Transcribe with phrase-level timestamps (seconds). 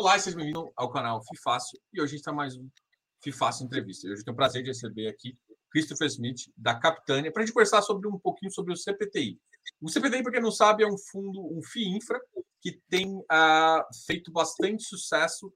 [0.00, 2.70] Olá, seja bem-vindo ao canal FIFácil e hoje a gente está mais um
[3.20, 4.06] FIFácil Entrevista.
[4.06, 5.36] Hoje eu tenho o prazer de receber aqui
[5.72, 9.40] Christopher Smith, da Capitânia, para a gente conversar sobre um pouquinho sobre o CPTI.
[9.80, 12.20] O CPTI, para quem não sabe, é um fundo, um FII Infra,
[12.62, 15.52] que tem uh, feito bastante sucesso,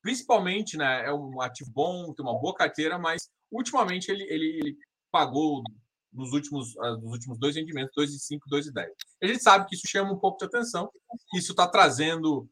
[0.00, 4.78] principalmente, né, é um ativo bom, tem uma boa carteira, mas ultimamente ele, ele, ele
[5.10, 5.64] pagou
[6.12, 8.86] nos últimos, uh, nos últimos dois rendimentos, 2,5 e 2,10.
[9.20, 10.88] A gente sabe que isso chama um pouco de atenção,
[11.34, 12.48] isso está trazendo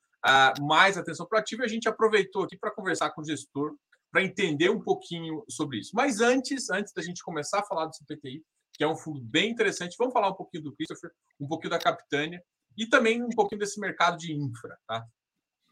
[0.61, 3.75] mais atenção ativo e a gente aproveitou aqui para conversar com o gestor
[4.11, 5.93] para entender um pouquinho sobre isso.
[5.95, 8.43] Mas antes, antes da gente começar a falar do CPTI,
[8.75, 11.79] que é um fundo bem interessante, vamos falar um pouquinho do Christopher, um pouquinho da
[11.79, 12.43] Capitânia
[12.77, 15.05] e também um pouquinho desse mercado de infra, tá?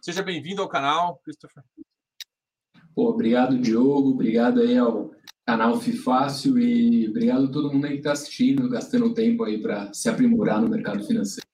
[0.02, 1.62] Seja bem-vindo ao canal, Christopher.
[2.94, 4.10] Pô, obrigado, Diogo.
[4.10, 5.10] Obrigado aí ao
[5.46, 9.92] canal Fifácil e obrigado a todo mundo aí que está assistindo, gastando tempo aí para
[9.92, 11.49] se aprimorar no mercado financeiro.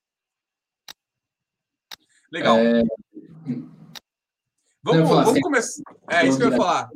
[2.37, 2.59] Legal.
[2.59, 2.83] É...
[4.83, 5.83] Vamos, vamos assim, começar.
[6.11, 6.91] É isso que eu ia falar.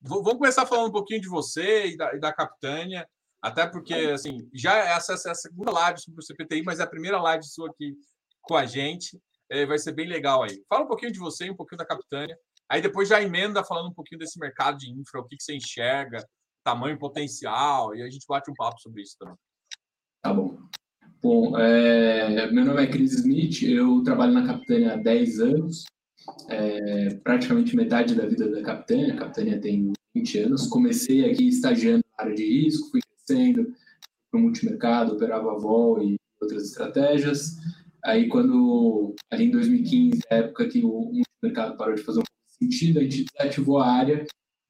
[0.00, 3.06] Vamos começar falando um pouquinho de você e da, e da Capitânia,
[3.42, 6.78] até porque assim já é essa, essa é a segunda live sobre o CPTI, mas
[6.78, 7.96] é a primeira live sua aqui
[8.42, 9.20] com a gente.
[9.50, 10.62] É, vai ser bem legal aí.
[10.68, 12.38] Fala um pouquinho de você um pouquinho da Capitânia.
[12.70, 15.56] Aí depois já emenda falando um pouquinho desse mercado de infra, o que, que você
[15.56, 16.24] enxerga,
[16.62, 19.36] tamanho potencial, e a gente bate um papo sobre isso também.
[20.22, 20.68] Tá bom.
[21.20, 25.84] Bom, é, meu nome é Chris Smith, eu trabalho na Capitânia há 10 anos,
[26.48, 30.68] é, praticamente metade da vida da Capitânia, a Capitânia tem 20 anos.
[30.68, 33.74] Comecei aqui estagiando na área de risco, fui crescendo
[34.30, 37.56] para o multimercado, operava vol e outras estratégias.
[38.04, 43.02] Aí, quando, ali em 2015, época que o multimercado parou de fazer um sentido, a
[43.02, 44.24] gente desativou a área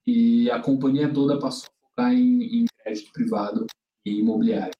[0.07, 3.67] e a companhia toda passou a focar em, em crédito privado
[4.03, 4.78] e imobiliário.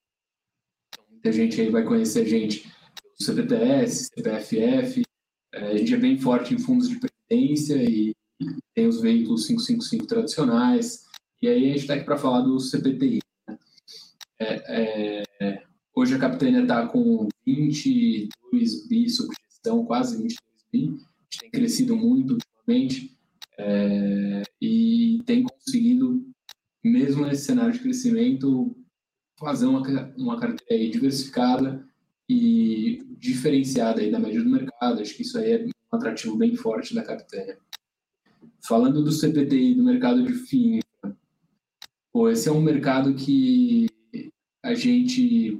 [1.22, 2.72] Muita gente aí vai conhecer a gente
[3.20, 5.04] do CPTS, CPFF,
[5.54, 8.16] é, a gente é bem forte em fundos de previdência e
[8.74, 11.04] tem os veículos 555 tradicionais.
[11.42, 13.20] E aí a gente está aqui para falar do CPTI.
[13.50, 13.58] Né?
[14.40, 15.64] É, é,
[15.94, 20.40] hoje a Capitânia está com 22 bi sob gestão, quase 22
[20.72, 20.86] bi.
[20.86, 23.14] A gente tem crescido muito ultimamente
[23.58, 26.26] é, e tem conseguido,
[26.82, 28.74] mesmo nesse cenário de crescimento,
[29.40, 29.82] fazer uma,
[30.18, 31.88] uma carteira diversificada
[32.28, 35.02] e diferenciada aí da média do mercado.
[35.02, 37.58] Acho que isso aí é um atrativo bem forte da Capitânia.
[38.62, 40.82] Falando do CPTI, do mercado de FII,
[42.12, 43.88] pô, esse é um mercado que
[44.62, 45.58] a gente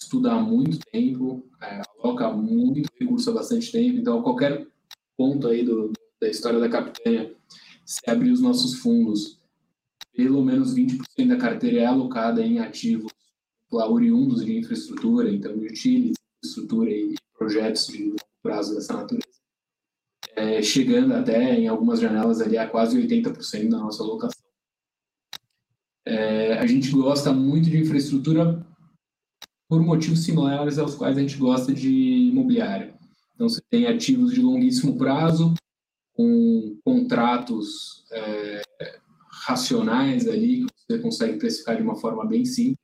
[0.00, 4.66] estuda há muito tempo, é, aloca muito recurso há bastante tempo, então qualquer
[5.16, 7.34] ponto aí do, da história da Capitânia,
[7.84, 9.38] se abrir os nossos fundos,
[10.14, 13.12] pelo menos 20% da carteira é alocada em ativos
[13.70, 19.26] lá, oriundos de infraestrutura, então utilities, infraestrutura e projetos de longo prazo dessa natureza,
[20.34, 24.42] é, chegando até em algumas janelas ali a quase 80% da nossa alocação.
[26.06, 28.66] É, a gente gosta muito de infraestrutura
[29.68, 32.94] por motivos similares aos quais a gente gosta de imobiliário.
[33.34, 35.54] Então, você tem ativos de longuíssimo prazo,
[36.14, 38.62] com contratos é,
[39.30, 42.77] racionais ali, que você consegue precificar de uma forma bem simples,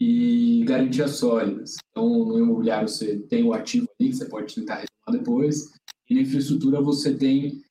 [0.00, 1.76] e garantias sólidas.
[1.90, 5.72] Então, no imobiliário você tem o ativo ali que você pode tentar retomar depois,
[6.08, 7.62] e na infraestrutura você tem,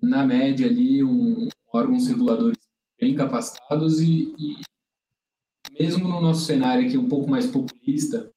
[0.00, 2.58] na média ali, um, órgãos reguladores
[3.00, 4.56] bem capacitados e, e
[5.78, 8.30] mesmo no nosso cenário aqui um pouco mais populista,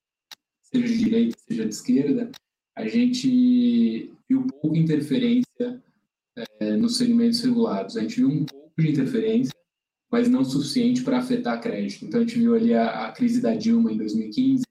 [0.61, 2.31] seja de direita, seja de esquerda,
[2.75, 5.83] a gente viu pouca interferência
[6.59, 7.95] é, nos segmentos regulados.
[7.95, 9.53] A gente viu um pouco de interferência,
[10.11, 12.05] mas não suficiente para afetar crédito.
[12.05, 14.63] Então, a gente viu ali a, a, crise da Dilma em 2015,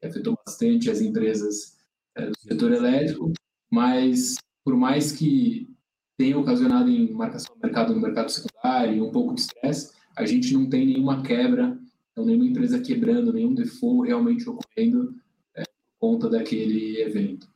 [0.00, 1.76] que afetou bastante as empresas
[2.16, 3.32] é, do setor elétrico,
[3.70, 5.68] mas por mais que
[6.16, 10.26] tenha ocasionado em marcação do mercado no mercado secundário e um pouco de estresse, a
[10.26, 11.78] gente não tem nenhuma quebra,
[12.12, 15.14] então nenhuma empresa quebrando, nenhum default realmente ocorrendo
[15.54, 17.48] é, por conta daquele evento.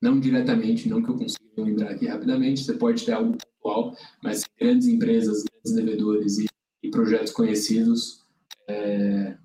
[0.00, 4.44] Não diretamente, não que eu consiga lembrar aqui rapidamente, você pode ter algo pontual, mas
[4.60, 6.46] grandes empresas, grandes devedores e,
[6.82, 8.22] e projetos conhecidos
[8.68, 9.36] é,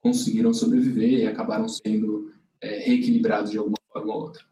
[0.00, 4.42] conseguiram sobreviver e acabaram sendo é, reequilibrados de alguma forma ou outra.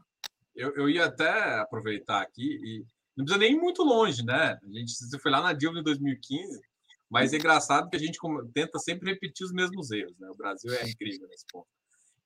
[0.55, 2.85] Eu, eu ia até aproveitar aqui e
[3.17, 4.59] não precisa nem ir muito longe, né?
[4.63, 6.61] A gente foi lá na Dilma em 2015,
[7.09, 8.19] mas é engraçado que a gente
[8.53, 10.29] tenta sempre repetir os mesmos erros, né?
[10.31, 11.67] O Brasil é incrível nesse ponto.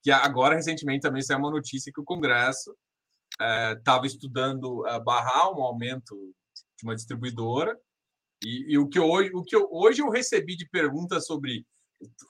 [0.03, 2.75] Que agora, recentemente, também saiu uma notícia que o Congresso
[3.77, 6.35] estava é, estudando uh, barrar um aumento
[6.79, 7.79] de uma distribuidora.
[8.45, 11.67] E, e, o que hoje, o que eu, hoje eu recebi de perguntas sobre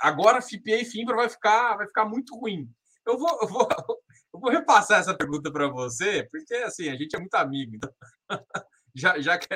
[0.01, 2.69] agora FIPA e FIMPRA vai ficar, vai ficar muito ruim.
[3.07, 3.69] Eu vou, eu vou,
[4.35, 7.77] eu vou repassar essa pergunta para você, porque assim, a gente é muito amigo.
[7.77, 7.91] Então...
[8.95, 9.47] já, já que...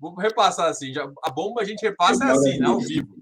[0.00, 1.04] Vou repassar assim, já...
[1.22, 3.14] a bomba a gente repassa é assim, né, ao vivo.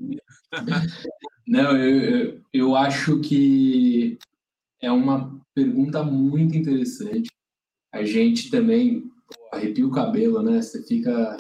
[1.46, 4.16] Não, eu, eu acho que
[4.80, 7.28] é uma pergunta muito interessante.
[7.92, 9.10] A gente também
[9.53, 10.61] arrepia o cabelo, né?
[10.61, 11.37] Você fica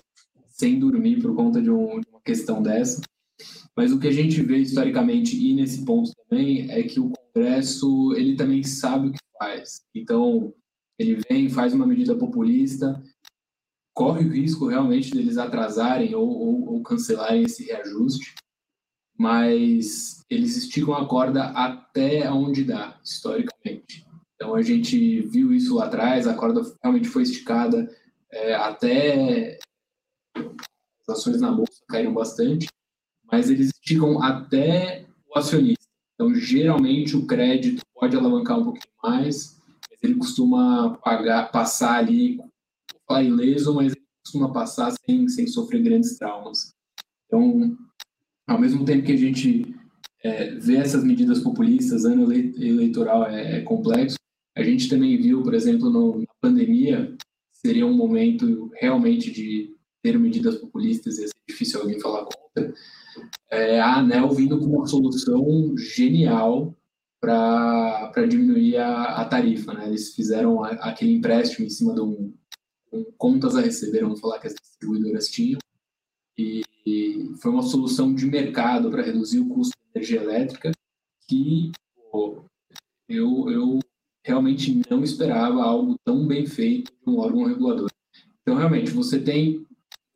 [0.48, 3.00] sem dormir por conta de, um, de uma questão dessa.
[3.76, 8.12] Mas o que a gente vê historicamente e nesse ponto também é que o Congresso
[8.14, 9.82] ele também sabe o que faz.
[9.94, 10.52] Então
[10.98, 13.02] ele vem, faz uma medida populista,
[13.94, 18.34] corre o risco realmente deles atrasarem ou, ou, ou cancelarem esse reajuste,
[19.18, 24.06] mas eles esticam a corda até onde dá, historicamente.
[24.40, 27.94] Então a gente viu isso lá atrás, a corda realmente foi esticada
[28.32, 29.58] é, até
[30.34, 32.66] as ações na bolsa caíram bastante,
[33.30, 35.84] mas eles esticam até o acionista.
[36.14, 39.60] Então geralmente o crédito pode alavancar um pouquinho mais,
[39.90, 42.40] mas ele costuma pagar, passar ali,
[43.06, 46.74] falar ileso, mas ele costuma passar sem, sem sofrer grandes traumas.
[47.26, 47.76] Então,
[48.48, 49.76] ao mesmo tempo que a gente
[50.24, 54.16] é, vê essas medidas populistas, ano eleitoral é, é complexo,
[54.56, 57.16] a gente também viu, por exemplo, no, na pandemia,
[57.52, 62.74] seria um momento realmente de ter medidas populistas, ia ser difícil alguém falar contra.
[63.50, 66.74] É, a ANEL vindo com uma solução genial
[67.20, 69.74] para diminuir a, a, tarifa.
[69.74, 69.88] Né?
[69.88, 72.32] Eles fizeram a, aquele empréstimo em cima de um,
[72.92, 75.58] um, contas a receber, vamos falar que as distribuidoras tinham,
[76.38, 80.72] e, e foi uma solução de mercado para reduzir o custo da energia elétrica
[81.28, 81.70] que
[82.10, 82.42] pô,
[83.08, 83.80] eu, eu
[84.24, 87.90] realmente não esperava algo tão bem feito de um órgão regulador.
[88.42, 89.66] Então, realmente, você tem,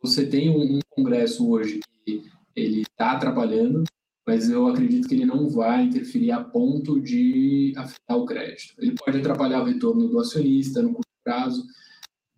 [0.00, 2.24] você tem um, um congresso hoje que
[2.54, 3.84] ele está atrapalhando,
[4.26, 8.74] mas eu acredito que ele não vai interferir a ponto de afetar o crédito.
[8.78, 11.66] Ele pode atrapalhar o retorno do acionista no curto prazo,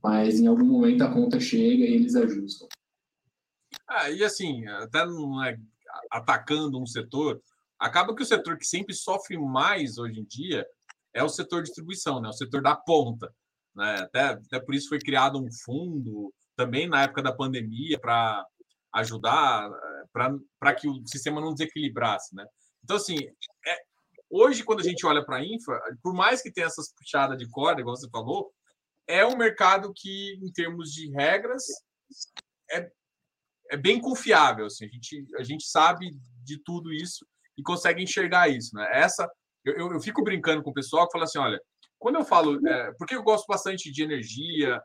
[0.02, 2.68] mas em algum momento a conta chega e eles ajustam.
[3.88, 5.58] Ah, e assim, até não é
[6.10, 7.40] atacando um setor,
[7.78, 10.66] acaba que o setor que sempre sofre mais hoje em dia
[11.16, 12.28] é o setor distribuição, né?
[12.28, 13.34] o setor da ponta.
[13.74, 14.00] Né?
[14.00, 18.46] Até, até por isso foi criado um fundo, também na época da pandemia, para
[18.94, 19.70] ajudar,
[20.12, 22.34] para que o sistema não desequilibrasse.
[22.34, 22.46] Né?
[22.84, 23.16] Então, assim,
[23.66, 23.78] é,
[24.28, 27.48] hoje, quando a gente olha para a infra, por mais que tenha essas puxadas de
[27.48, 28.52] corda, igual você falou,
[29.06, 31.64] é um mercado que, em termos de regras,
[32.70, 32.90] é,
[33.70, 34.66] é bem confiável.
[34.66, 36.10] Assim, a, gente, a gente sabe
[36.44, 37.26] de tudo isso
[37.56, 38.74] e consegue enxergar isso.
[38.74, 38.86] Né?
[38.92, 39.30] Essa
[39.66, 41.60] eu, eu, eu, fico brincando com o pessoal que fala assim: olha,
[41.98, 42.66] quando eu falo.
[42.66, 44.80] É, porque eu gosto bastante de energia,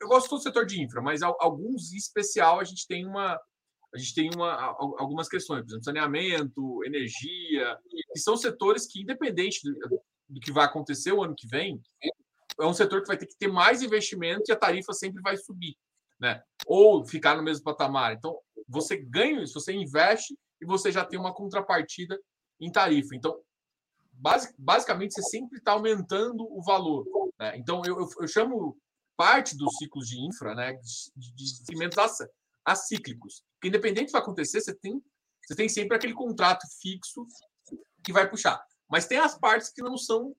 [0.00, 3.38] eu gosto do setor de infra, mas alguns em especial a gente tem uma.
[3.94, 4.52] A gente tem uma,
[4.98, 7.78] algumas questões, por exemplo, saneamento, energia,
[8.12, 11.80] que são setores que, independente do, do que vai acontecer o ano que vem,
[12.60, 15.36] é um setor que vai ter que ter mais investimento e a tarifa sempre vai
[15.36, 15.76] subir,
[16.20, 16.42] né?
[16.66, 18.14] Ou ficar no mesmo patamar.
[18.14, 18.36] Então,
[18.68, 22.18] você ganha isso, você investe e você já tem uma contrapartida
[22.60, 23.14] em tarifa.
[23.14, 23.40] Então,
[24.14, 27.04] basic, basicamente você sempre está aumentando o valor.
[27.38, 27.56] Né?
[27.56, 28.76] Então, eu, eu, eu, chamo
[29.16, 31.98] parte dos ciclos de infra né, de, de segmentos
[32.64, 33.44] acíclicos.
[33.54, 35.02] Porque independente do que vai acontecer, você tem,
[35.46, 37.26] você tem sempre aquele contrato fixo
[38.02, 38.62] que vai puxar.
[38.88, 40.34] Mas tem as partes que não são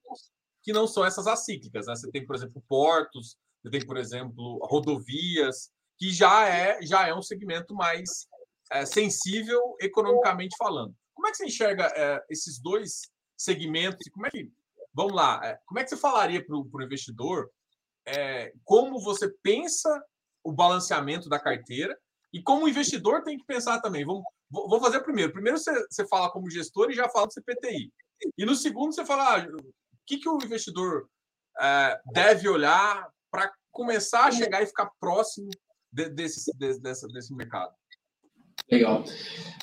[0.62, 1.86] que não são essas acíclicas.
[1.86, 1.94] Né?
[1.94, 7.14] Você tem, por exemplo, portos, você tem, por exemplo, rodovias, que já é, já é
[7.14, 8.26] um segmento mais
[8.72, 10.92] é, sensível economicamente falando.
[11.14, 13.02] Como é que você enxerga é, esses dois
[13.36, 14.08] segmentos.
[14.12, 14.50] Como é que.
[14.94, 17.50] Vamos lá, é, como é que você falaria para o investidor
[18.06, 20.02] é, como você pensa
[20.44, 21.98] o balanceamento da carteira
[22.32, 24.04] e como o investidor tem que pensar também?
[24.04, 25.32] Vamos, vou fazer primeiro.
[25.32, 27.92] Primeiro você, você fala como gestor e já fala do CPTI.
[28.38, 29.72] E no segundo você fala ah, o
[30.06, 31.08] que, que o investidor
[31.60, 35.50] é, deve olhar para começar a chegar e ficar próximo
[35.92, 37.74] de, desse, de, desse, desse mercado.
[38.70, 39.04] Legal.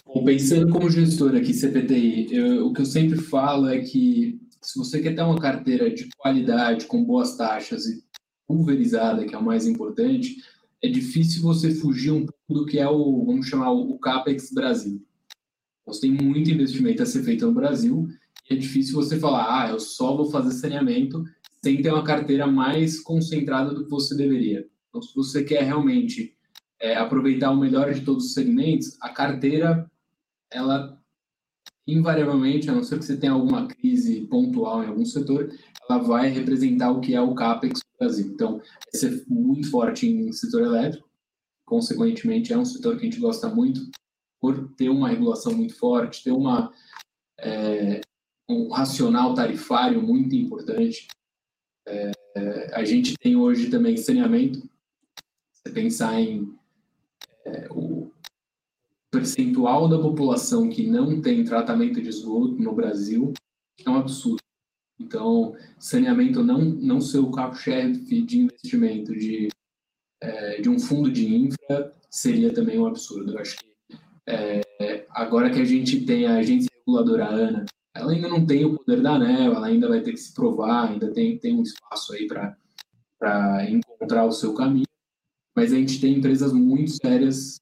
[0.05, 4.77] Bom, pensando como gestor aqui, CPTI, eu, o que eu sempre falo é que se
[4.77, 8.03] você quer ter uma carteira de qualidade, com boas taxas e
[8.47, 10.37] pulverizada, que é o mais importante,
[10.81, 15.01] é difícil você fugir um pouco do que é o, vamos chamar, o CAPEX Brasil.
[15.85, 18.07] Você tem muito investimento a ser feito no Brasil
[18.49, 21.23] e é difícil você falar, ah, eu só vou fazer saneamento
[21.63, 24.65] sem ter uma carteira mais concentrada do que você deveria.
[24.89, 26.35] Então, se você quer realmente
[26.83, 29.89] é, aproveitar o melhor de todos os segmentos, a carteira,
[30.51, 31.01] ela
[31.87, 35.49] invariavelmente, a não ser que você tenha alguma crise pontual em algum setor,
[35.89, 38.27] ela vai representar o que é o CAPEX do Brasil.
[38.27, 41.09] Então, vai ser muito forte em setor elétrico,
[41.65, 43.89] consequentemente, é um setor que a gente gosta muito
[44.41, 46.69] por ter uma regulação muito forte, ter uma,
[47.39, 48.01] é,
[48.49, 51.07] um racional tarifário muito importante.
[51.87, 52.11] É,
[52.73, 54.59] a gente tem hoje também saneamento.
[55.53, 56.53] Você pensar em
[57.69, 58.11] o
[59.11, 63.33] percentual da população que não tem tratamento de esgoto no Brasil
[63.85, 64.41] é um absurdo.
[64.99, 69.49] Então, saneamento não, não ser o carro-chefe de investimento de,
[70.21, 73.33] é, de um fundo de infra seria também um absurdo.
[73.33, 73.73] Eu acho que
[74.27, 78.77] é, agora que a gente tem a agência reguladora ANA, ela ainda não tem o
[78.77, 82.13] poder da ANEL, ela ainda vai ter que se provar, ainda tem, tem um espaço
[82.13, 82.57] aí para
[83.69, 84.87] encontrar o seu caminho,
[85.55, 87.59] mas a gente tem empresas muito sérias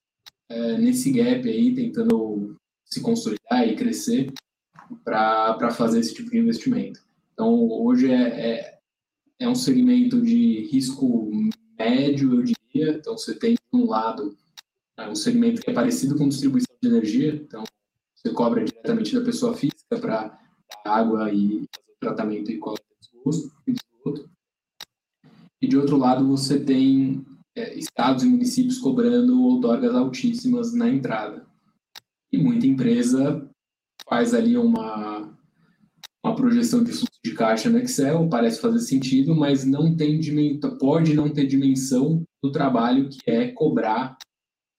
[0.49, 2.55] é, nesse gap aí, tentando
[2.85, 4.33] se consolidar e crescer
[5.03, 6.99] para fazer esse tipo de investimento.
[7.33, 8.79] Então, hoje é, é,
[9.39, 11.31] é um segmento de risco
[11.77, 12.97] médio, eu diria.
[12.97, 14.37] Então, você tem, de um lado,
[14.97, 17.33] é um segmento que é parecido com distribuição de energia.
[17.35, 17.63] Então,
[18.15, 20.39] você cobra diretamente da pessoa física para
[20.85, 24.29] água e fazer tratamento e coleta de esgoto.
[25.61, 31.45] E, de outro lado, você tem é, estados e municípios cobrando outorgas altíssimas na entrada.
[32.31, 33.47] E muita empresa
[34.07, 35.37] faz ali uma,
[36.23, 40.19] uma projeção de fluxo de caixa no Excel, parece fazer sentido, mas não tem
[40.79, 44.17] pode não ter dimensão do trabalho que é cobrar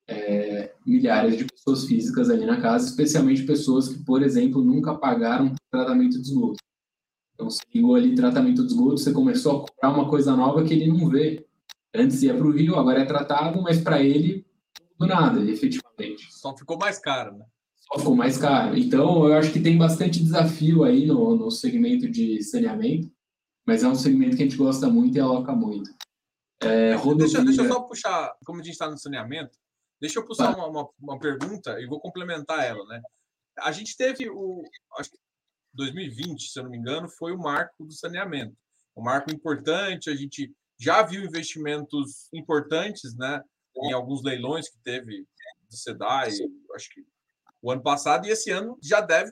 [0.08, 5.54] é, milhares de pessoas físicas ali na casa, especialmente pessoas que, por exemplo, nunca pagaram
[5.70, 6.58] tratamento de esgoto.
[7.34, 10.74] Então, você ligou ali tratamento de esgoto, você começou a cobrar uma coisa nova que
[10.74, 11.46] ele não vê.
[11.94, 14.46] Antes ia para o Rio, agora é tratado, mas para ele,
[14.98, 16.32] do nada, efetivamente.
[16.32, 17.44] Só ficou mais caro, né?
[17.98, 18.76] ficou mais caro.
[18.76, 23.10] Então, eu acho que tem bastante desafio aí no, no segmento de saneamento,
[23.66, 25.90] mas é um segmento que a gente gosta muito e aloca muito.
[26.62, 29.58] É, deixa, deixa, eu só puxar, como a gente está no saneamento,
[30.00, 33.02] deixa eu puxar uma, uma, uma, pergunta e vou complementar ela, né?
[33.58, 34.62] A gente teve o,
[34.96, 35.18] acho que
[35.74, 38.56] 2020, se eu não me engano, foi o marco do saneamento.
[38.96, 43.40] Um marco importante, a gente já viu investimentos importantes, né?
[43.84, 45.24] Em alguns leilões que teve
[45.70, 46.28] do SEDAI,
[46.74, 47.06] acho que
[47.62, 49.30] o ano passado, e esse ano já deve,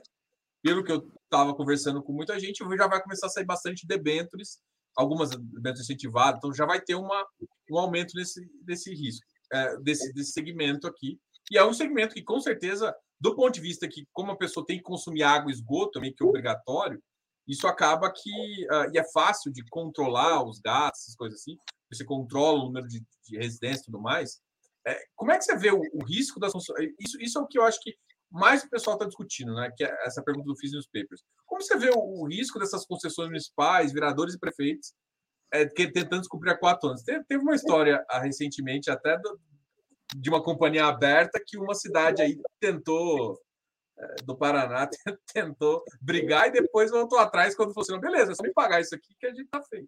[0.63, 4.59] pelo que eu estava conversando com muita gente, já vai começar a sair bastante debêntures,
[4.95, 7.27] algumas debêntures incentivadas, então já vai ter uma,
[7.69, 11.19] um aumento desse, desse risco, é, desse, desse segmento aqui.
[11.51, 14.65] E é um segmento que, com certeza, do ponto de vista que, como a pessoa
[14.65, 17.03] tem que consumir água e esgoto, também, que é obrigatório,
[17.47, 18.65] isso acaba que.
[18.65, 21.57] Uh, e é fácil de controlar os gastos, coisas assim,
[21.91, 24.41] você controla o número de, de residências e tudo mais.
[24.87, 26.53] É, como é que você vê o, o risco das
[26.99, 27.95] isso, isso é o que eu acho que
[28.31, 29.69] mais o pessoal está discutindo, né?
[29.75, 31.21] Que é essa pergunta do Fiz Papers.
[31.45, 34.93] Como você vê o, o, risco dessas concessões municipais, vereadores e prefeitos
[35.51, 37.03] é, que, tentando descobrir há quatro anos?
[37.03, 39.39] Teve, teve uma história ah, recentemente até do,
[40.15, 43.37] de uma companhia aberta que uma cidade aí tentou
[44.23, 44.87] do Paraná
[45.33, 48.95] tentou brigar e depois voltou atrás quando falou assim, beleza, é só me pagar isso
[48.95, 49.87] aqui que a gente tá feito.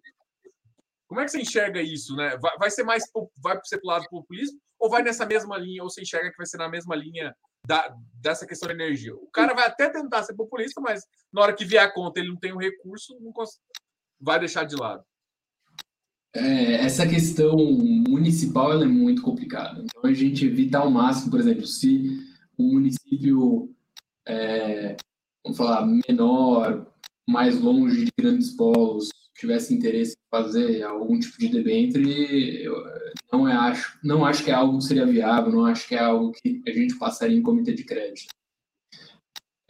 [1.06, 2.36] Como é que você enxerga isso, né?
[2.38, 3.04] Vai, vai ser mais
[3.38, 6.46] vai ser pro lado populista ou vai nessa mesma linha ou você enxerga que vai
[6.46, 7.34] ser na mesma linha
[7.66, 9.14] da, dessa questão de energia.
[9.14, 12.30] O cara vai até tentar ser populista, mas na hora que vier a conta ele
[12.30, 13.32] não tem o um recurso, não
[14.20, 15.04] vai deixar de lado.
[16.34, 19.84] É, essa questão municipal é muito complicada.
[19.84, 22.18] Então a gente evita ao máximo, por exemplo, se
[22.58, 23.72] um município,
[24.26, 24.96] é,
[25.44, 26.86] vamos falar, menor,
[27.28, 32.84] mais longe de grandes polos, tivesse interesse em fazer algum tipo de debênture, eu
[33.32, 35.98] não, é, acho, não acho que é algo que seria viável, não acho que é
[35.98, 38.32] algo que a gente passaria em comitê de crédito.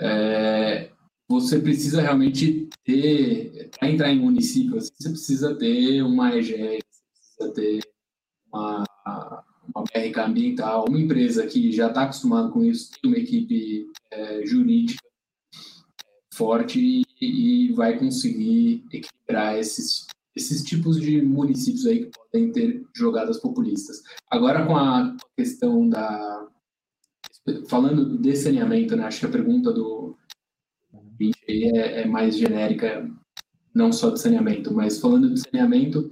[0.00, 0.90] É,
[1.28, 6.82] você precisa realmente ter, para entrar em município, você precisa ter uma EGE, você
[7.12, 7.80] precisa ter
[8.52, 8.84] uma,
[9.74, 14.46] uma BRK ambiental, uma empresa que já está acostumada com isso, tem uma equipe é,
[14.46, 15.02] jurídica
[16.34, 23.38] forte e, vai conseguir equilibrar esses, esses tipos de municípios aí que podem ter jogadas
[23.38, 24.02] populistas.
[24.30, 26.48] Agora, com a questão da.
[27.68, 30.16] Falando de saneamento, né, acho que a pergunta do
[31.46, 33.08] é, é mais genérica,
[33.74, 36.10] não só de saneamento, mas falando de saneamento,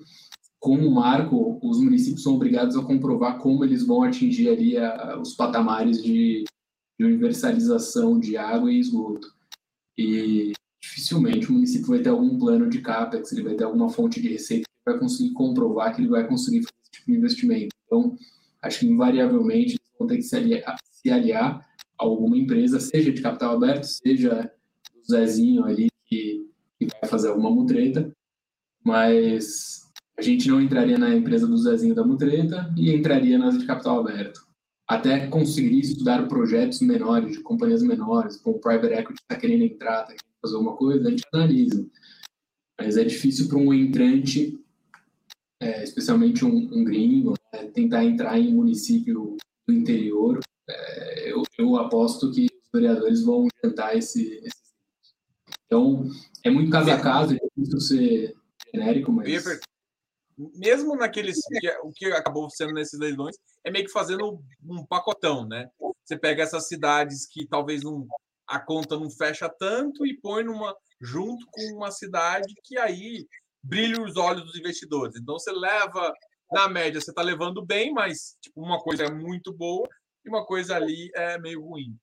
[0.63, 5.19] com o marco, os municípios são obrigados a comprovar como eles vão atingir ali a,
[5.21, 6.45] os patamares de,
[6.97, 9.27] de universalização de água e esgoto.
[9.99, 14.23] E dificilmente o município vai ter algum plano de CAPEX, ele vai ter alguma fonte
[14.23, 17.77] de receita que vai conseguir comprovar que ele vai conseguir fazer esse tipo de investimento.
[17.85, 18.17] Então,
[18.63, 23.13] acho que invariavelmente eles vão ter que se aliar, se aliar a alguma empresa, seja
[23.13, 24.49] de capital aberto, seja
[24.95, 28.13] o Zezinho ali que, que vai fazer alguma mutreta,
[28.85, 29.83] mas
[30.19, 34.01] a gente não entraria na empresa do Zezinho da mutreta e entraria nas de capital
[34.01, 34.53] aberto
[34.87, 40.03] até conseguir estudar projetos menores, de companhias menores, como o Private Equity está querendo entrar,
[40.03, 41.87] está querendo fazer alguma coisa, a gente analisa.
[42.79, 44.59] mas é difícil para um entrante,
[45.61, 50.41] é, especialmente um, um gringo, né, tentar entrar em município do interior.
[50.69, 54.63] É, eu, eu, aposto que os vereadores vão jantar esse, esse
[55.67, 56.07] então,
[56.45, 58.37] é muito caso a caso, é difícil ser
[58.75, 59.27] genérico, mas
[60.55, 64.85] mesmo naqueles que, é, o que acabou sendo nesses leilões é meio que fazendo um
[64.87, 65.69] pacotão, né?
[66.05, 68.07] Você pega essas cidades que talvez não
[68.47, 73.27] a conta não fecha tanto e põe numa junto com uma cidade que aí
[73.63, 75.17] brilha os olhos dos investidores.
[75.17, 76.13] Então você leva
[76.51, 79.89] na média você está levando bem, mas tipo, uma coisa é muito boa
[80.25, 81.97] e uma coisa ali é meio ruim.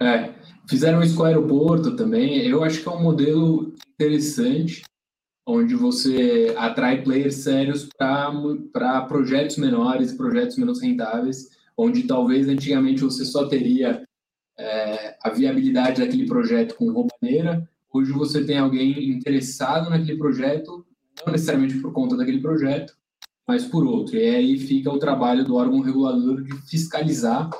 [0.00, 0.34] É,
[0.68, 2.46] fizeram isso com o aeroporto também.
[2.46, 4.82] Eu acho que é um modelo interessante
[5.50, 13.24] onde você atrai players sérios para projetos menores, projetos menos rentáveis, onde talvez antigamente você
[13.24, 14.06] só teria
[14.56, 20.86] é, a viabilidade daquele projeto com roubaneira, hoje você tem alguém interessado naquele projeto,
[21.26, 22.94] não necessariamente por conta daquele projeto,
[23.46, 24.16] mas por outro.
[24.16, 27.50] E aí fica o trabalho do órgão regulador de fiscalizar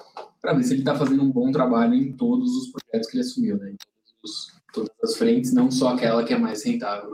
[0.40, 3.25] para ver se ele está fazendo um bom trabalho em todos os projetos que ele
[3.25, 3.73] assumiu, né?
[3.73, 3.76] em
[4.73, 7.11] todas as frentes, não só aquela que é mais rentável.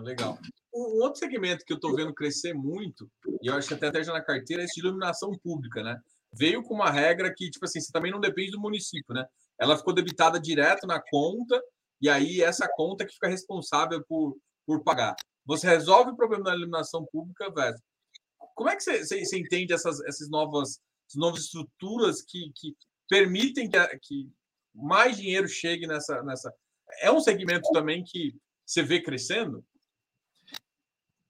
[0.00, 0.38] Legal.
[0.74, 3.08] Um outro segmento que eu estou vendo crescer muito,
[3.40, 5.96] e eu acho que até já na carteira, é esse de iluminação pública, né?
[6.32, 9.24] Veio com uma regra que, tipo assim, você também não depende do município, né?
[9.60, 11.62] Ela ficou debitada direto na conta,
[12.00, 14.36] e aí essa conta que fica responsável por,
[14.66, 15.14] por pagar.
[15.46, 17.76] Você resolve o problema da iluminação pública, velho.
[18.56, 22.74] Como é que você, você, você entende essas, essas novas, essas novas estruturas que, que
[23.08, 24.32] permitem que, que
[24.74, 26.52] mais dinheiro chegue nessa, nessa.
[27.00, 28.34] É um segmento também que
[28.66, 29.64] você vê crescendo?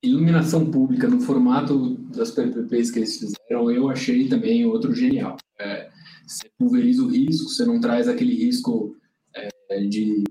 [0.04, 5.36] Iluminação pública no formato das PPPs que eles fizeram, eu achei também outro genial.
[5.58, 5.90] É,
[6.26, 8.96] você pulveriza o risco, você não traz aquele risco
[9.34, 10.24] é, de,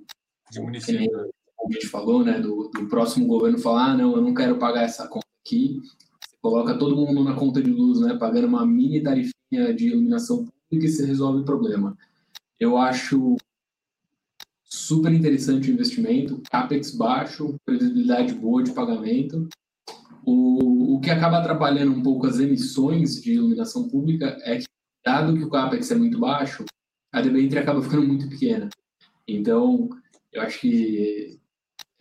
[0.52, 1.10] de município.
[1.56, 4.58] Como a gente falou, né, do, do, próximo governo falar, ah, não, eu não quero
[4.58, 5.82] pagar essa conta aqui.
[6.22, 10.46] Você coloca todo mundo na conta de luz, né, pagando uma mini tarifinha de iluminação
[10.46, 11.98] pública e você resolve o problema.
[12.60, 13.38] Eu acho
[14.64, 19.48] super interessante o investimento, capex baixo, previsibilidade boa de pagamento
[20.26, 24.66] o, o que acaba atrapalhando um pouco as emissões de iluminação pública é que,
[25.06, 26.66] dado que o CAPEX é muito baixo,
[27.12, 28.70] a debenture acaba ficando muito pequena.
[29.28, 29.90] Então,
[30.32, 31.40] eu acho que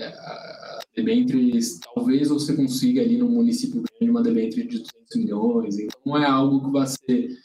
[0.01, 1.59] é, a debenture,
[1.95, 6.27] talvez você consiga ali no município grande uma debenture de 200 milhões, então não é
[6.27, 7.39] algo que vai ser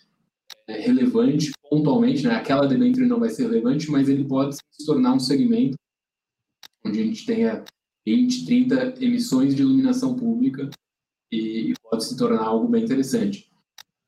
[0.68, 2.36] é, relevante pontualmente, né?
[2.36, 5.76] aquela debenture não vai ser relevante, mas ele pode se tornar um segmento
[6.86, 7.64] onde a gente tenha
[8.08, 10.70] 20, 30 emissões de iluminação pública
[11.30, 13.52] e, pode se tornar algo bem interessante.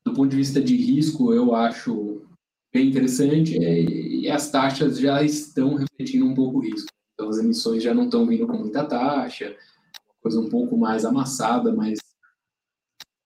[0.02, 2.26] Do ponto de vista de risco, eu acho
[2.72, 6.88] bem interessante e, e as taxas já estão refletindo um pouco o risco.
[7.12, 9.54] Então, as emissões já não estão vindo com muita taxa,
[10.22, 11.98] coisa um pouco mais amassada, mas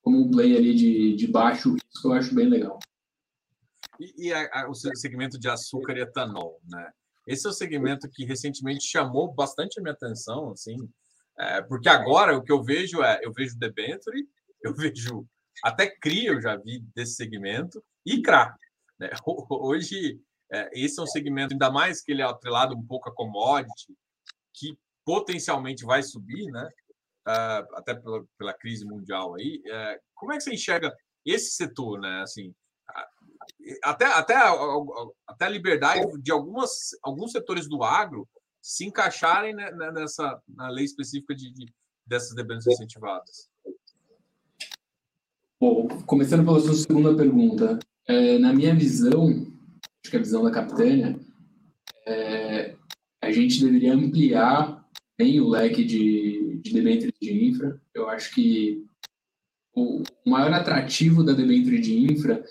[0.03, 2.81] como um play ali de, de baixo risco, eu acho bem legal.
[4.01, 6.91] E, e a, a, o segmento de açúcar e etanol, né?
[7.27, 10.77] Esse é o segmento que recentemente chamou bastante a minha atenção, assim,
[11.39, 14.27] é, porque agora o que eu vejo é, eu vejo debenture,
[14.63, 15.27] eu vejo
[15.63, 18.55] até CRI, eu já vi desse segmento, e CRA.
[18.99, 19.11] Né?
[19.51, 20.21] Hoje,
[20.53, 23.95] é, esse é um segmento, ainda mais que ele é atrelado um pouco a commodity,
[24.53, 26.69] que potencialmente vai subir, né?
[27.27, 29.63] Uh, até pela, pela, crise mundial aí.
[29.67, 32.21] Uh, como é que você enxerga esse setor, né?
[32.23, 32.55] Assim,
[33.83, 34.35] até, até,
[35.27, 38.29] até a liberdade de algumas, alguns setores do agro
[38.61, 41.67] se encaixarem nessa na lei específica de, de
[42.07, 43.49] dessas debêntures incentivadas.
[45.61, 49.29] Bom, começando pela sua segunda pergunta, é, na minha visão,
[50.03, 51.19] acho que a visão da Capitânia,
[52.07, 52.75] é,
[53.23, 57.81] a gente deveria ampliar bem o leque de, de debêntures de infra.
[57.95, 58.85] Eu acho que
[59.75, 62.45] o maior atrativo da debênture de infra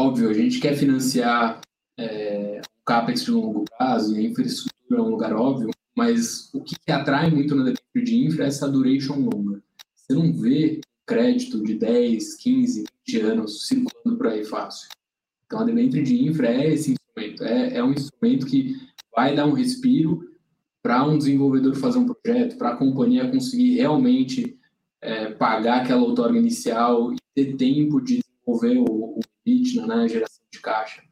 [0.00, 1.60] Óbvio, a gente quer financiar
[1.98, 6.60] é, o CAPEX de longo prazo e a infraestrutura é um lugar óbvio, mas o
[6.60, 9.60] que, atrai muito na debênture de infra é essa duration longa.
[9.96, 14.88] Você não vê crédito de 10, 15, 20 anos circulando por aí fácil.
[15.44, 18.76] Então, a debênture de infra é esse instrumento, é, é um instrumento que
[19.12, 20.30] vai dar um respiro
[20.80, 24.56] para um desenvolvedor fazer um projeto, para a companhia conseguir realmente
[25.02, 29.07] é, pagar aquela outorga inicial e ter tempo de desenvolver o
[29.48, 31.02] EBITDA, né, geração de caixa.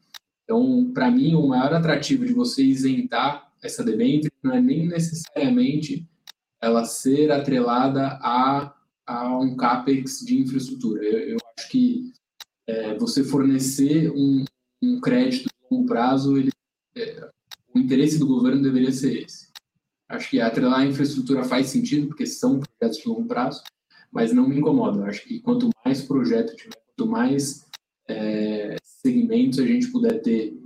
[0.45, 6.07] Então, para mim, o maior atrativo de você isentar essa debênture não é nem necessariamente
[6.61, 8.75] ela ser atrelada a,
[9.07, 11.03] a um CAPEX de infraestrutura.
[11.03, 12.13] Eu, eu acho que
[12.67, 14.45] é, você fornecer um,
[14.83, 16.51] um, crédito de longo prazo, ele,
[16.97, 17.29] é,
[17.75, 19.47] o interesse do governo deveria ser esse.
[20.09, 23.63] Acho que atrelar a infraestrutura faz sentido, porque são projetos de longo prazo,
[24.11, 25.05] mas não me incomoda.
[25.05, 27.66] Acho que quanto mais projeto tiver, quanto mais
[28.09, 30.57] é, segmentos a gente puder ter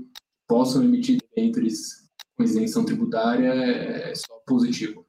[0.46, 5.06] possam emitir debêntures com isenção tributária, é, é só positivo.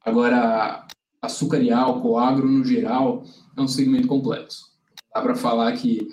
[0.00, 0.86] Agora,
[1.20, 3.22] açúcar e álcool, agro no geral,
[3.56, 4.72] é um segmento complexo.
[5.14, 6.08] Dá para falar que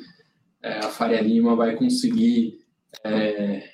[0.62, 2.60] é, a Faria Lima vai conseguir
[3.06, 3.69] é,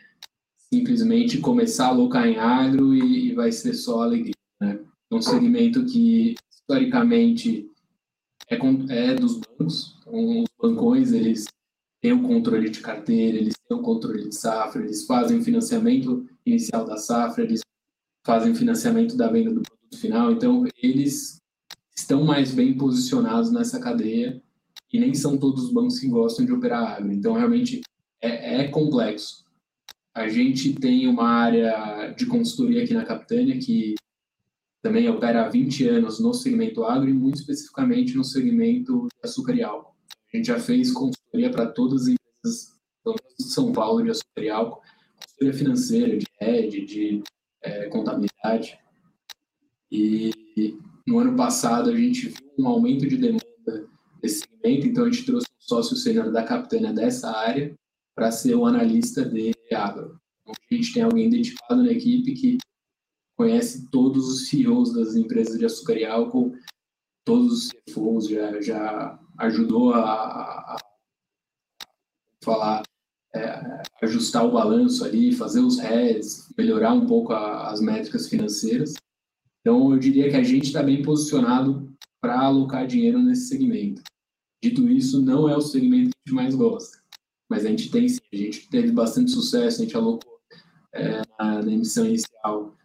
[0.71, 4.35] simplesmente começar a alocar em agro e, e vai ser só alegria.
[4.59, 4.79] Né?
[5.09, 7.69] É um segmento que, historicamente,
[8.51, 9.97] é, é dos bancos.
[10.01, 11.47] Então, os bancões, eles
[12.01, 16.27] têm o controle de carteira, eles têm o controle de safra, eles fazem o financiamento
[16.45, 17.61] inicial da safra, eles
[18.25, 20.31] fazem financiamento da venda do produto final.
[20.31, 21.37] Então, eles
[21.95, 24.41] estão mais bem posicionados nessa cadeia
[24.91, 27.13] e nem são todos os bancos que gostam de operar agro.
[27.13, 27.81] Então, realmente,
[28.21, 29.45] é, é complexo.
[30.13, 33.95] A gente tem uma área de consultoria aqui na Capitânia que
[34.81, 39.53] também opera há 20 anos no segmento agro e muito especificamente no segmento de açúcar
[39.53, 39.93] e álcool.
[40.33, 42.71] A gente já fez consultoria para todas as empresas
[43.37, 44.81] de São Paulo de açúcar e álcool,
[45.19, 47.23] consultoria financeira, de rede, de
[47.61, 48.79] é, contabilidade.
[49.91, 50.31] E
[51.05, 53.87] no ano passado a gente viu um aumento de demanda
[54.21, 57.75] desse segmento, então a gente trouxe um sócio sênior da Capitânia dessa área
[58.15, 60.19] para ser o analista de agro.
[60.41, 62.57] Então, a gente tem alguém dedicado na equipe que
[63.41, 66.55] conhece todos os CEOs das empresas de açúcar e álcool,
[67.25, 70.77] todos os CFOs, já, já ajudou a, a
[72.43, 72.83] falar,
[73.33, 78.93] é, ajustar o balanço ali, fazer os heads, melhorar um pouco a, as métricas financeiras.
[79.61, 84.03] Então, eu diria que a gente está bem posicionado para alocar dinheiro nesse segmento.
[84.63, 87.01] Dito isso, não é o segmento que a gente mais gosta
[87.49, 90.39] mas a gente tem sim, a gente teve bastante sucesso, a gente alocou
[90.93, 92.77] é, na, na, emissão inicial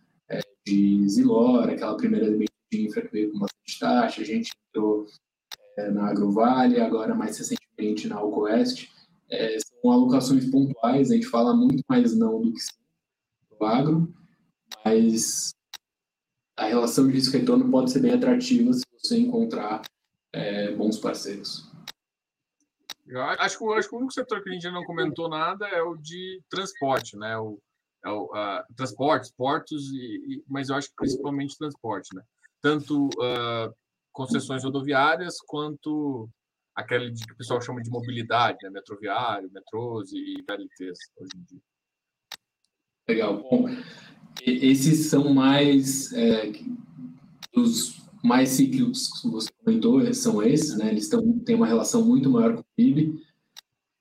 [0.67, 5.07] de Zilor, aquela primeira de infra que veio com bastante taxa, a gente entrou
[5.79, 8.91] é, na AgroVale, agora mais recentemente na AlcoOeste,
[9.31, 12.75] é, são alocações pontuais, a gente fala muito mais não do que sim
[13.51, 14.13] do agro,
[14.85, 15.55] mas
[16.57, 19.83] a relação de risco-retorno pode ser bem atrativa se você encontrar
[20.33, 21.71] é, bons parceiros.
[23.39, 26.43] Acho, acho que o único setor que a gente não comentou nada é o de
[26.51, 27.39] transporte, né?
[27.39, 27.59] O,
[28.07, 32.23] é uh, transportes, portos, e, e, mas eu acho que principalmente transporte, né?
[32.63, 33.75] Tanto uh,
[34.13, 36.29] concessões rodoviárias quanto
[36.75, 38.71] aquele que o pessoal chama de mobilidade, né?
[38.71, 41.61] Metroviário, metrôs e VLTs hoje em dia.
[43.09, 43.43] Legal.
[43.43, 43.67] Bom,
[44.45, 46.53] esses são mais é,
[47.55, 50.89] os mais cíclicos que você comentou são esses, né?
[50.89, 53.25] Eles tão, têm uma relação muito maior com o PIB.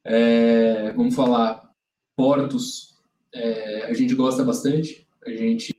[0.03, 1.71] É, vamos falar
[2.15, 2.94] portos,
[3.36, 5.06] é, a gente gosta bastante.
[5.26, 5.76] A gente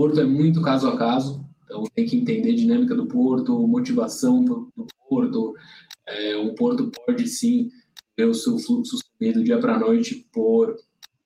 [0.00, 4.42] porto é muito caso a caso, então tem que entender a dinâmica do porto, motivação
[4.42, 4.72] do
[5.08, 5.54] porto.
[6.06, 7.70] É, um porto pode sim
[8.16, 10.74] ver o seu fluxo subir do dia para a noite por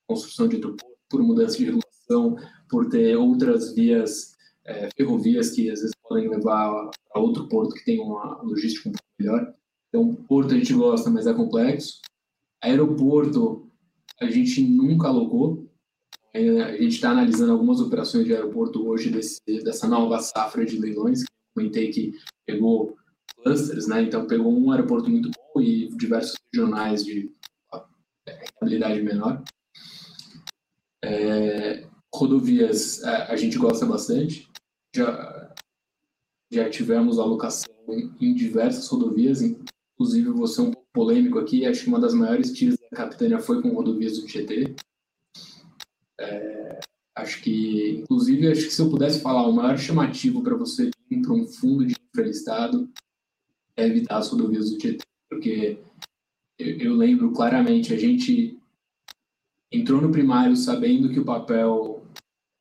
[0.07, 2.37] construção de outro porto, por mudança de regulação,
[2.69, 7.85] por ter outras vias é, ferrovias que às vezes podem levar para outro porto que
[7.85, 9.55] tem uma logística um pouco melhor.
[9.89, 12.01] Então, porto a gente gosta, mas é complexo.
[12.61, 13.71] Aeroporto,
[14.21, 15.69] a gente nunca alocou.
[16.33, 20.79] É, a gente está analisando algumas operações de aeroporto hoje desse, dessa nova safra de
[20.79, 21.23] leilões.
[21.55, 22.13] Comentei que
[22.45, 22.97] pegou
[23.43, 24.03] clusters, né?
[24.03, 27.33] Então, pegou um aeroporto muito bom e diversos regionais de
[28.27, 29.43] rentabilidade menor.
[31.05, 34.49] É, rodovias a, gente gosta bastante
[34.95, 35.55] já,
[36.51, 37.75] já tivemos alocação
[38.21, 42.79] em diversas rodovias, inclusive você um pouco polêmico aqui, acho que uma das maiores tiras
[42.95, 44.75] da Capitânia foi com rodovias do Tietê.
[46.19, 46.79] É,
[47.17, 51.21] acho que, inclusive, acho que se eu pudesse falar, o maior chamativo para você vir
[51.21, 52.89] para um fundo de infra-estado
[53.77, 55.79] é evitar as rodovias do Tietê, porque
[56.57, 58.57] eu, eu lembro claramente, a gente
[59.73, 62.07] entrou no primário sabendo que o papel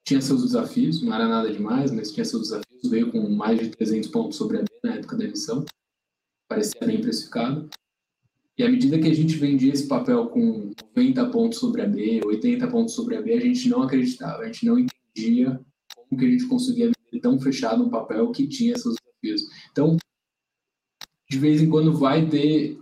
[0.05, 2.89] tinha seus desafios, não era nada demais, mas tinha seus desafios.
[2.89, 5.63] Veio com mais de 300 pontos sobre a B na época da emissão,
[6.49, 7.69] parecia bem precificado.
[8.57, 12.21] E à medida que a gente vendia esse papel com 90 pontos sobre a B,
[12.23, 15.59] 80 pontos sobre a B, a gente não acreditava, a gente não entendia
[15.95, 19.49] como que a gente conseguia vender tão fechado um papel que tinha seus desafios.
[19.71, 19.97] Então,
[21.29, 22.79] de vez em quando vai ter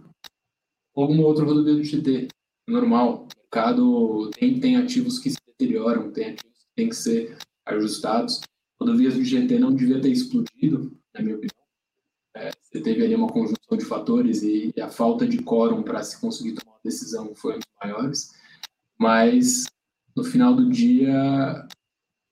[0.93, 2.27] alguma outra rodovia do GT,
[2.67, 3.23] normal.
[3.23, 8.41] O mercado tem, tem ativos que se deterioram, tem ativos tem que ser ajustados.
[8.79, 11.50] Rodovias do GT não devia ter explodido, na minha opinião.
[12.71, 16.53] Você teve ali uma conjunção de fatores e, a falta de quórum para se conseguir
[16.53, 18.33] tomar uma decisão foi um dos maiores.
[18.97, 19.65] Mas
[20.15, 21.67] no final do dia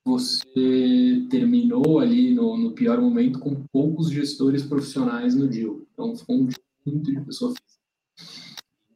[0.05, 5.81] você terminou ali no, no pior momento com poucos gestores profissionais no deal.
[5.91, 8.39] Então ficou um deal muito de pessoa física.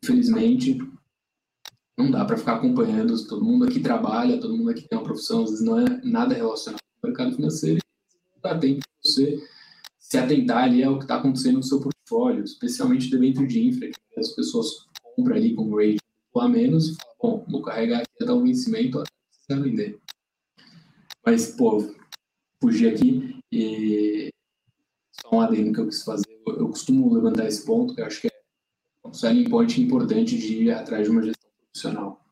[0.02, 0.78] Infelizmente,
[1.98, 3.28] não dá para ficar acompanhando.
[3.28, 6.34] Todo mundo aqui trabalha, todo mundo aqui tem uma profissão, às vezes não é nada
[6.34, 7.82] relacionado ao mercado financeiro.
[8.34, 9.44] Não dá tempo você
[10.14, 14.20] se atentar ali ao que está acontecendo no seu portfólio, especialmente dentro de infra, que
[14.20, 15.98] as pessoas compram ali com rate
[16.36, 20.00] a menos e falam, bom, vou carregar aqui até o vencimento até precisar vender.
[21.26, 21.96] Mas, pô,
[22.62, 24.32] fugir aqui e
[25.20, 26.30] só um adendo que eu quis fazer.
[26.46, 30.38] Eu, eu costumo levantar esse ponto, que eu acho que é um selling point importante
[30.38, 32.24] de ir atrás de uma gestão profissional.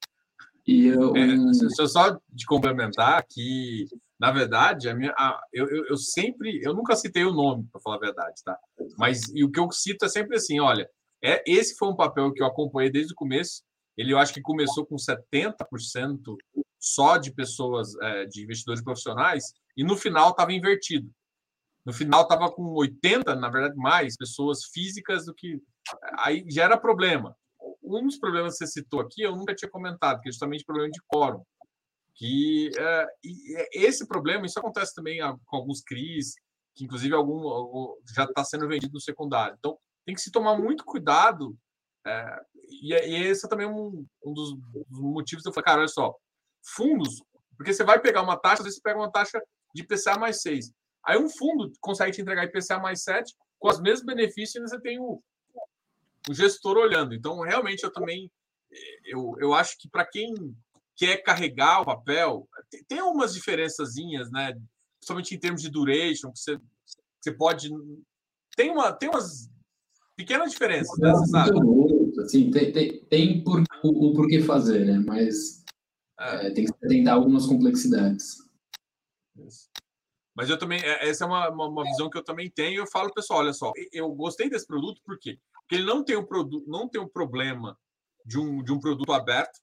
[0.68, 1.52] E eu, é, um...
[1.88, 3.88] só de complementar que,
[4.22, 7.82] na verdade, a minha, a, eu, eu, eu, sempre, eu nunca citei o nome, para
[7.82, 8.56] falar a verdade, tá?
[8.96, 10.88] Mas e o que eu cito é sempre assim, olha,
[11.24, 13.64] é, esse foi um papel que eu acompanhei desde o começo.
[13.98, 15.56] Ele, eu acho que começou com 70%
[16.80, 19.44] só de pessoas, é, de investidores profissionais,
[19.76, 21.10] e no final estava invertido.
[21.84, 25.60] No final estava com 80, na verdade, mais pessoas físicas do que.
[26.20, 27.36] Aí já era problema.
[27.82, 30.68] Um dos problemas que você citou aqui, eu nunca tinha comentado, que é justamente o
[30.68, 31.44] problema de quórum.
[32.16, 33.08] Que é,
[33.74, 36.36] esse problema, isso acontece também com alguns CRIs,
[36.76, 39.56] que inclusive algum, algum já está sendo vendido no secundário.
[39.58, 41.56] Então, tem que se tomar muito cuidado.
[42.06, 45.80] É, e, e esse é também um, um dos, dos motivos que eu falei, cara,
[45.80, 46.16] olha só,
[46.76, 47.22] fundos,
[47.58, 49.42] porque você vai pegar uma taxa, às vezes você pega uma taxa
[49.74, 50.72] de IPCA mais 6.
[51.06, 54.80] Aí um fundo consegue te entregar IPCA mais 7 com os mesmos benefícios e você
[54.80, 55.22] tem o,
[56.30, 57.14] o gestor olhando.
[57.14, 58.32] Então, realmente, eu também
[59.06, 60.34] eu, eu acho que para quem
[60.96, 64.54] quer carregar o papel, tem, tem algumas diferençazinhas, né?
[65.00, 66.60] Principalmente em termos de duration, que você,
[67.20, 67.70] você pode.
[68.56, 69.50] Tem, uma, tem umas
[70.16, 71.12] pequenas diferenças, né?
[71.12, 71.52] Você sabe?
[72.20, 75.04] Assim, tem, tem, tem por, o, o porquê fazer, né?
[75.06, 75.64] Mas
[76.20, 78.38] é, tem que tentar algumas complexidades.
[80.36, 82.82] Mas eu também, é, essa é uma, uma, uma, visão que eu também tenho.
[82.82, 85.40] Eu falo, pessoal, olha só, eu gostei desse produto por quê?
[85.62, 87.78] Porque ele não tem o produto, não tem o problema
[88.26, 89.60] de um, de um produto aberto,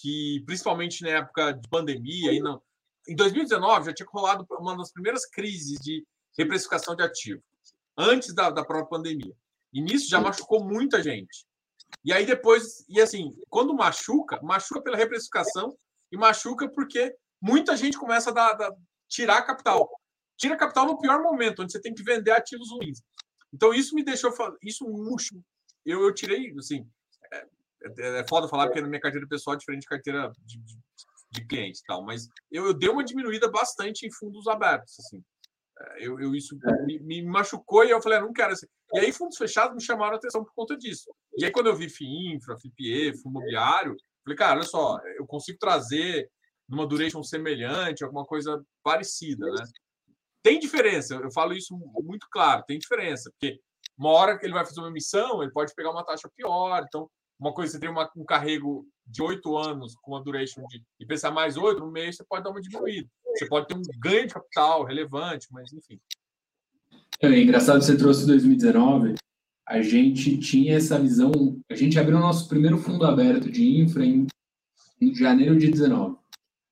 [0.00, 2.62] que principalmente na época de pandemia, aí não,
[3.06, 6.06] em 2019 já tinha rolado uma das primeiras crises de
[6.36, 7.42] reprecificação de ativo,
[7.96, 9.34] antes da, da própria pandemia.
[9.72, 11.46] E nisso já machucou muita gente.
[12.04, 15.76] E aí depois, e assim, quando machuca, machuca pela reprecificação
[16.12, 18.72] e machuca porque muita gente começa a dar,
[19.08, 19.90] tirar capital.
[20.36, 23.02] Tira capital no pior momento, onde você tem que vender ativos ruins.
[23.52, 24.32] Então isso me deixou,
[24.62, 25.42] isso murcho.
[25.84, 26.88] Eu, eu tirei, assim,
[27.98, 30.58] é, é, é foda falar porque na minha carteira pessoal é diferente de carteira de,
[30.58, 30.76] de,
[31.30, 35.22] de clientes tal, mas eu, eu dei uma diminuída bastante em fundos abertos, assim.
[35.80, 36.84] É, eu, eu isso é.
[36.84, 38.52] me, me, machucou e eu falei, ah, não quero.
[38.52, 38.66] Assim.
[38.94, 41.14] E aí, fundos fechados me chamaram a atenção por conta disso.
[41.36, 45.58] E aí, quando eu vi FIINFRA, FIPE, Fundo Imobiliário, falei, cara, olha só, eu consigo
[45.58, 46.28] trazer
[46.68, 49.64] numa duration semelhante, alguma coisa parecida, né?
[50.42, 53.60] Tem diferença, eu falo isso muito claro, tem diferença, porque
[53.98, 57.10] uma hora que ele vai fazer uma emissão, ele pode pegar uma taxa pior, então
[57.38, 61.06] uma coisa, você tem uma, um carrego de oito anos com uma duration de e
[61.06, 63.08] pensar mais oito, no mês você pode dar uma diminuída.
[63.36, 66.00] Você pode ter um ganho de capital relevante, mas enfim.
[67.20, 69.14] É, é engraçado você trouxe 2019.
[69.66, 71.60] A gente tinha essa visão.
[71.70, 74.26] A gente abriu o nosso primeiro fundo aberto de infra em,
[75.00, 76.16] em janeiro de 19.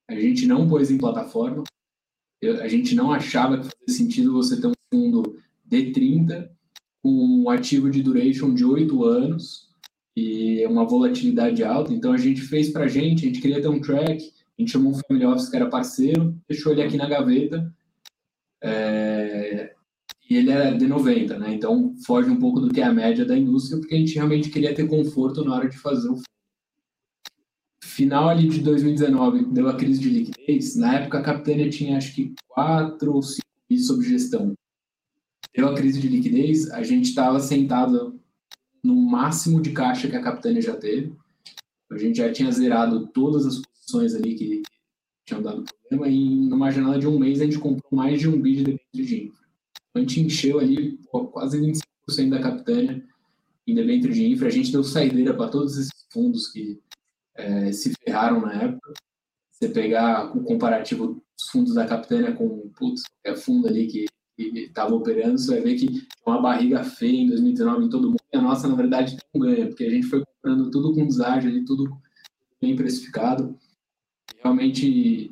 [0.09, 1.63] A gente não pôs em plataforma.
[2.43, 6.51] a gente não achava que fazia sentido você ter um fundo D30
[7.03, 9.66] com um ativo de duration de oito anos
[10.17, 11.93] e uma volatilidade alta.
[11.93, 14.73] Então a gente fez para a gente, a gente queria ter um track, a gente
[14.73, 17.73] chamou um family office que era parceiro, deixou ele aqui na gaveta.
[18.63, 19.75] É,
[20.29, 21.55] e ele era de 90, né?
[21.55, 24.49] Então foge um pouco do que é a média da indústria, porque a gente realmente
[24.49, 26.21] queria ter conforto na hora de fazer o
[27.97, 30.77] final ali de 2019 deu a crise de liquidez.
[30.77, 33.43] Na época a Capitânia tinha acho que quatro ou cinco
[33.79, 34.53] sob gestão.
[35.55, 38.21] Deu a crise de liquidez, a gente estava sentado
[38.87, 41.13] no máximo de caixa que a Capitânia já teve.
[41.91, 44.63] A gente já tinha zerado todas as posições ali que
[45.25, 48.41] tinham dado problema e numa janela de um mês a gente comprou mais de um
[48.41, 49.47] bi de debênture de infra.
[49.91, 53.05] Então, a gente encheu ali pô, quase 25% da Capitânia
[53.67, 54.49] em debênture de infra.
[54.49, 56.81] A gente deu saideira para todos esses fundos que
[57.35, 58.93] é, se ferraram na época.
[59.51, 64.07] Você pegar o comparativo dos fundos da Capitânia com putz, qualquer fundo ali que
[64.39, 68.21] estava operando, você vai ver que uma barriga feia em 2019 em todo mundo.
[68.33, 71.51] E a nossa, na verdade, não ganha, porque a gente foi comprando tudo com deságio
[71.51, 71.91] ali, tudo
[72.61, 73.59] bem precificado.
[74.43, 75.31] Realmente,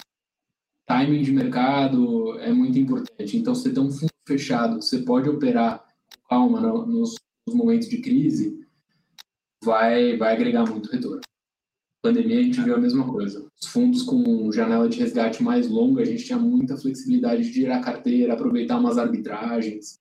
[0.86, 3.36] timing de mercado é muito importante.
[3.36, 5.84] Então, você tem um fundo fechado, você pode operar
[6.28, 7.14] com calma nos
[7.48, 8.66] momentos de crise,
[9.62, 11.20] vai, vai agregar muito retorno.
[12.04, 13.50] Pandemia a gente viu a mesma coisa.
[13.58, 17.82] Os fundos com janela de resgate mais longa, a gente tinha muita flexibilidade de girar
[17.82, 19.98] carteira, aproveitar umas arbitragens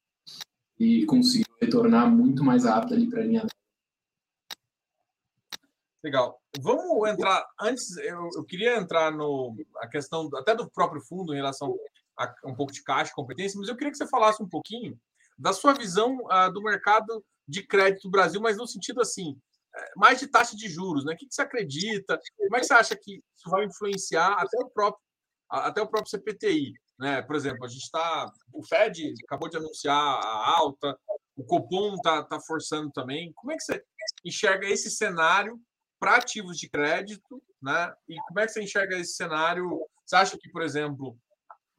[0.77, 3.47] e conseguir retornar muito mais rápido ali para a linha.
[6.03, 6.37] Legal.
[6.59, 7.95] Vamos entrar antes.
[7.95, 11.73] Eu, eu, queria entrar no a questão até do próprio fundo em relação
[12.19, 14.99] a um pouco de caixa, competência, mas eu queria que você falasse um pouquinho
[15.39, 19.37] da sua visão uh, do mercado de crédito do Brasil, mas no sentido assim,
[19.95, 21.13] mais de taxa de juros, né?
[21.13, 22.19] O que você acredita?
[22.37, 25.01] Como é que você acha que isso vai influenciar até o próprio,
[25.49, 26.73] até o próprio CPTI?
[26.99, 27.21] Né?
[27.21, 28.31] Por exemplo, a gente está.
[28.53, 30.97] O Fed acabou de anunciar a alta,
[31.35, 33.31] o Copom está tá forçando também.
[33.33, 33.83] Como é que você
[34.23, 35.59] enxerga esse cenário
[35.99, 37.41] para ativos de crédito?
[37.61, 37.93] Né?
[38.07, 39.79] E como é que você enxerga esse cenário?
[40.05, 41.17] Você acha que, por exemplo,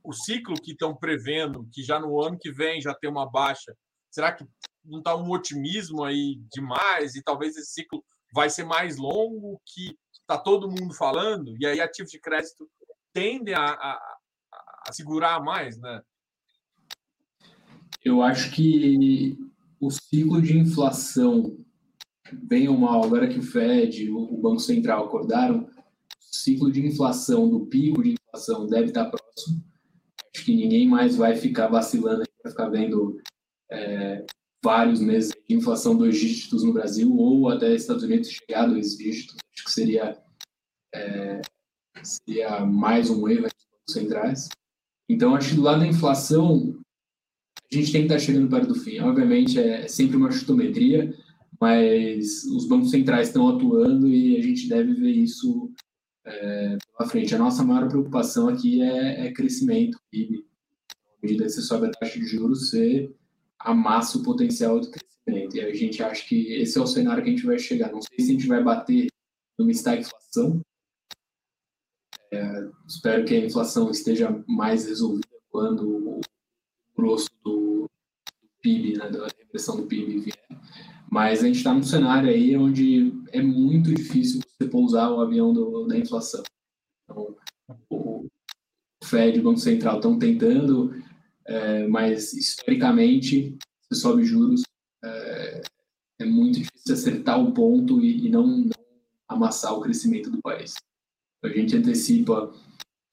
[0.03, 3.75] o ciclo que estão prevendo, que já no ano que vem já tem uma baixa,
[4.11, 4.47] será que
[4.85, 9.97] não está um otimismo aí demais e talvez esse ciclo vai ser mais longo que
[10.21, 12.69] está todo mundo falando e aí ativos de crédito
[13.13, 14.17] tendem a, a,
[14.89, 16.03] a segurar mais, né?
[18.05, 19.39] Eu acho que
[19.81, 21.57] o ciclo de inflação,
[22.33, 27.49] bem ou mal, agora que o Fed, o Banco Central acordaram, o ciclo de inflação,
[27.49, 29.65] do pico de inflação deve estar próximo.
[30.35, 33.19] Acho que ninguém mais vai ficar vacilando para ficar vendo
[33.71, 34.27] é,
[34.65, 38.97] vários meses de inflação dois dígitos no Brasil ou até Estados Unidos chegar a dois
[38.97, 39.37] dígitos.
[39.53, 40.19] Acho que seria,
[40.95, 41.43] é,
[42.03, 44.49] seria mais um erro dos bancos centrais.
[45.07, 46.75] Então, acho que do lado da inflação,
[47.71, 48.99] a gente tem que estar chegando perto do fim.
[49.01, 51.15] Obviamente, é sempre uma chutometria,
[51.61, 55.71] mas os bancos centrais estão atuando e a gente deve ver isso
[56.25, 57.35] é, pela frente.
[57.35, 60.39] A nossa maior preocupação aqui é, é crescimento, PIB.
[60.39, 63.15] À medida que você sobe a taxa de juros, você
[63.65, 65.57] amassa o potencial de crescimento.
[65.57, 67.91] E a gente acha que esse é o cenário que a gente vai chegar.
[67.91, 69.09] Não sei se a gente vai bater
[69.59, 70.61] numa estagflação.
[72.33, 76.21] É, espero que a inflação esteja mais resolvida quando o
[76.97, 77.89] grosso do,
[78.65, 80.61] PIB, né, da repressão do PIB vier.
[81.11, 85.53] Mas a gente está num cenário aí onde é muito difícil você pousar o avião
[85.53, 86.43] do, da inflação.
[87.05, 87.37] Então,
[87.91, 88.27] o
[89.05, 90.95] Fed e o Banco Central estão tentando
[91.47, 93.57] é, mas historicamente,
[93.93, 94.63] se sobe juros,
[95.05, 95.63] é,
[96.21, 98.71] é, muito difícil acertar o ponto e, e não, não,
[99.29, 100.75] amassar o crescimento do país.
[101.43, 102.53] A gente antecipa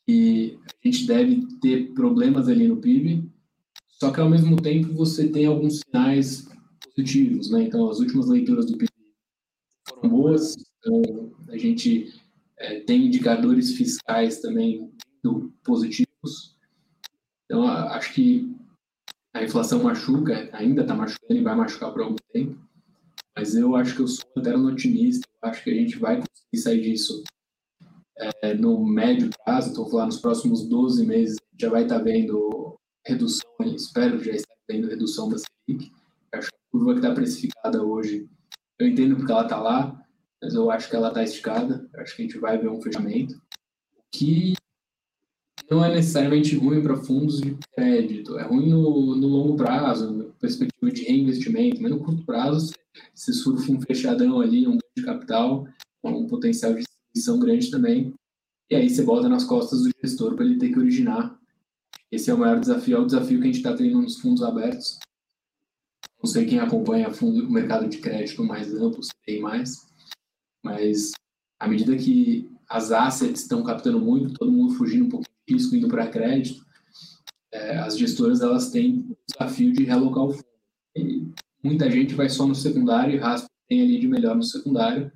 [0.06, 3.30] que a gente deve ter problemas ali no PIB,
[3.88, 6.48] só que ao mesmo tempo você tem alguns sinais
[6.84, 7.64] positivos, né?
[7.64, 8.92] Então, as últimas leituras do PIB
[9.88, 12.14] foram boas, então a gente
[12.58, 14.90] é, tem indicadores fiscais também
[15.64, 16.56] positivos,
[17.52, 18.50] então, acho que
[19.34, 22.58] a inflação machuca, ainda está machucando e vai machucar por algum tempo,
[23.36, 26.64] mas eu acho que eu sou eterno otimista, eu acho que a gente vai conseguir
[26.64, 27.22] sair disso
[28.42, 32.80] é, no médio prazo, estou falando nos próximos 12 meses, já vai estar tá vendo
[33.06, 35.92] redução, espero já estar vendo redução da Selic,
[36.34, 38.30] acho que a curva que está precificada hoje,
[38.80, 40.02] eu entendo porque ela está lá,
[40.42, 43.36] mas eu acho que ela está esticada, acho que a gente vai ver um fechamento,
[43.98, 44.54] o que
[45.72, 50.26] não é necessariamente ruim para fundos de crédito, é ruim no, no longo prazo, na
[50.34, 52.74] perspectiva de reinvestimento, mas no curto prazo
[53.16, 55.66] você surfa um fechadão ali, um de capital,
[56.04, 58.14] um potencial de distribuição grande também,
[58.70, 61.40] e aí você bota nas costas do gestor para ele ter que originar.
[62.12, 64.44] Esse é o maior desafio, é o desafio que a gente está tendo nos fundos
[64.44, 65.00] abertos.
[66.22, 69.88] Não sei quem acompanha fundo, o mercado de crédito mais amplo, se tem mais,
[70.62, 71.14] mas
[71.58, 75.88] à medida que as assets estão captando muito, todo mundo fugindo um pouco risco indo
[75.88, 76.66] para crédito,
[77.52, 80.46] é, as gestoras elas têm o desafio de realocar o fundo.
[80.96, 81.28] E
[81.64, 85.10] muita gente vai só no secundário e raspa tem ali de melhor no secundário,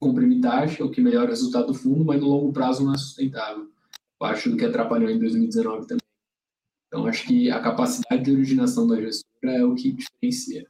[0.00, 2.98] comprime taxa, o que melhora o resultado do fundo, mas no longo prazo não é
[2.98, 3.70] sustentável.
[4.18, 6.00] Parte do que atrapalhou em 2019 também.
[6.88, 10.66] Então, acho que a capacidade de originação da gestora é o que diferencia.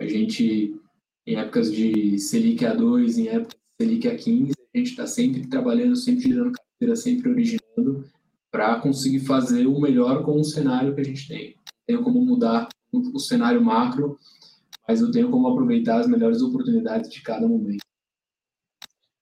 [0.00, 0.74] A gente,
[1.24, 5.94] em épocas de Selic A2, em épocas de Selic A15, a gente está sempre trabalhando,
[5.94, 7.61] sempre girando carteira, sempre originando,
[8.50, 11.56] para conseguir fazer o melhor com o cenário que a gente tem.
[11.86, 14.18] Tenho como mudar o cenário macro,
[14.86, 17.82] mas eu tenho como aproveitar as melhores oportunidades de cada momento.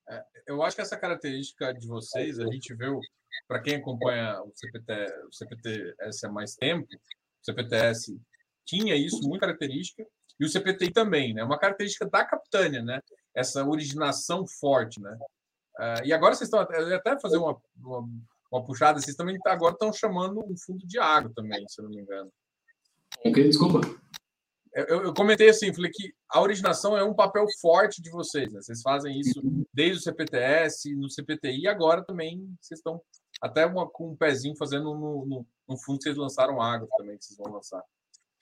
[0.08, 3.00] É, eu acho que essa característica de vocês, a gente viu,
[3.46, 4.92] para quem acompanha o, CPT,
[5.28, 8.20] o CPTS há mais tempo, o CPTS
[8.66, 10.04] tinha isso, muito característica,
[10.38, 11.44] e o CPTI também, né?
[11.44, 13.00] Uma característica da Capitânia, né?
[13.34, 15.16] Essa originação forte, né?
[15.78, 18.08] Uh, e agora vocês estão até fazer uma, uma
[18.50, 19.00] uma puxada.
[19.00, 22.30] Vocês também agora estão chamando um fundo de água também, se eu não me engano.
[23.24, 23.80] Ok, desculpa.
[24.74, 28.60] eu, eu, comentei assim, falei que a originação é um papel forte de vocês, né?
[28.60, 29.40] Vocês fazem isso
[29.72, 33.00] desde o CPTS, no CPTI, e agora também vocês estão
[33.40, 37.16] até uma, com um pezinho fazendo no, no, no fundo que vocês lançaram água também,
[37.16, 37.82] que vocês vão lançar.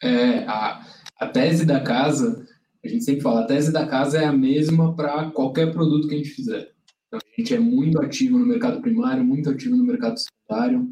[0.03, 0.87] É, a,
[1.19, 2.47] a tese da casa,
[2.85, 6.15] a gente sempre fala, a tese da casa é a mesma para qualquer produto que
[6.15, 6.73] a gente fizer.
[7.09, 10.89] Então, a gente é muito ativo no mercado primário, muito ativo no mercado secundário.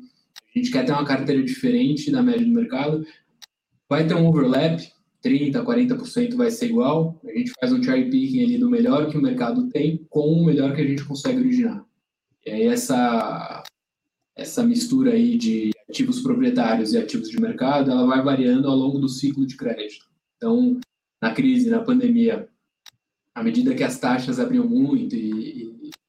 [0.54, 3.06] A gente quer ter uma carteira diferente da média do mercado.
[3.88, 4.80] Vai ter um overlap,
[5.22, 7.20] 30%, 40% vai ser igual.
[7.24, 10.44] A gente faz um cherry picking ali do melhor que o mercado tem com o
[10.44, 11.84] melhor que a gente consegue originar.
[12.44, 13.62] E aí essa,
[14.34, 18.98] essa mistura aí de ativos proprietários e ativos de mercado, ela vai variando ao longo
[18.98, 20.06] do ciclo de crédito.
[20.36, 20.80] Então,
[21.20, 22.48] na crise, na pandemia,
[23.34, 25.65] à medida que as taxas abriam muito e,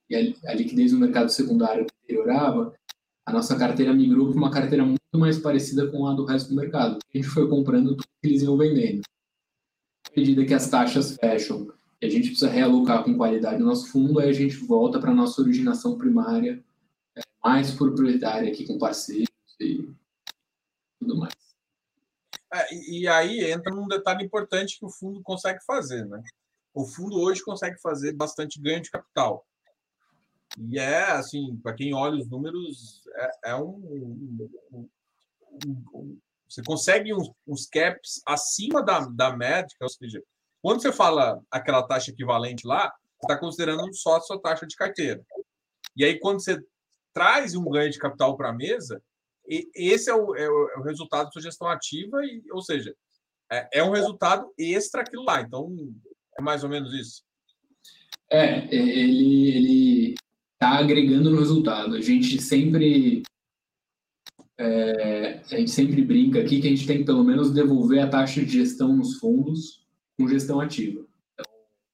[0.10, 2.74] e, a, liquidez no mercado secundário deteriorava,
[3.26, 6.56] a nossa carteira migrou para uma carteira muito mais parecida com a do resto do
[6.56, 7.00] mercado.
[7.14, 9.02] A gente foi comprando tudo que eles iam vendendo.
[10.08, 13.92] À medida que as taxas fecham e a gente precisa realocar com qualidade o nosso
[13.92, 16.64] fundo, aí a gente volta para a nossa originação primária,
[17.18, 19.28] é, mais proprietária aqui com parceiros
[19.60, 19.90] e
[21.00, 21.34] tudo mais.
[22.54, 26.22] É, e aí entra um detalhe importante que o fundo consegue fazer, né?
[26.74, 29.46] O fundo hoje consegue fazer bastante ganho de capital.
[30.58, 34.90] E é assim, para quem olha os números, é, é um, um, um,
[35.94, 40.22] um, Você consegue uns, uns, caps acima da, da média, ou seja,
[40.62, 44.76] quando você fala aquela taxa equivalente lá, você está considerando só a sua taxa de
[44.76, 45.24] carteira.
[45.96, 46.60] E aí, quando você
[47.14, 49.02] traz um ganho de capital para a mesa,
[49.76, 52.96] esse é o, é o, é o resultado da sua gestão ativa, e, ou seja,
[53.52, 55.42] é, é um resultado extra aquilo lá.
[55.42, 55.76] Então,
[56.38, 57.24] é mais ou menos isso.
[58.30, 60.16] É, ele, ele
[60.60, 61.96] tá agregando no resultado.
[61.96, 63.24] A gente sempre
[64.58, 68.10] é, a gente sempre brinca aqui que a gente tem que pelo menos devolver a
[68.10, 69.86] taxa de gestão nos fundos
[70.18, 71.06] com gestão ativa.
[71.34, 71.46] Então,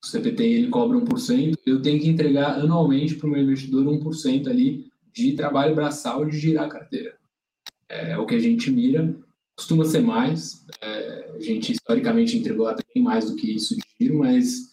[0.04, 4.48] o CPT ele cobra 1%, eu tenho que entregar anualmente para o meu investidor 1%
[4.48, 7.24] ali de trabalho braçal de girar a carteira
[7.94, 9.16] é o que a gente mira.
[9.56, 14.18] Costuma ser mais, é, a gente historicamente entregou até mais do que isso de giro,
[14.18, 14.73] mas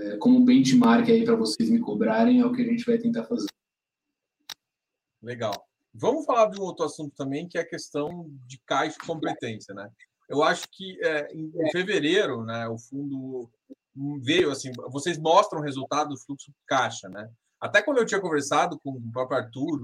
[0.00, 3.24] é, como benchmark aí para vocês me cobrarem, é o que a gente vai tentar
[3.24, 3.48] fazer.
[5.22, 5.52] Legal.
[5.92, 9.74] Vamos falar de um outro assunto também, que é a questão de caixa e competência,
[9.74, 9.90] né?
[10.28, 13.50] Eu acho que é, em, fevereiro, né, o fundo
[14.22, 17.28] veio assim, vocês mostram o resultado do fluxo caixa, né?
[17.60, 19.82] Até quando eu tinha conversado com o próprio Arthur,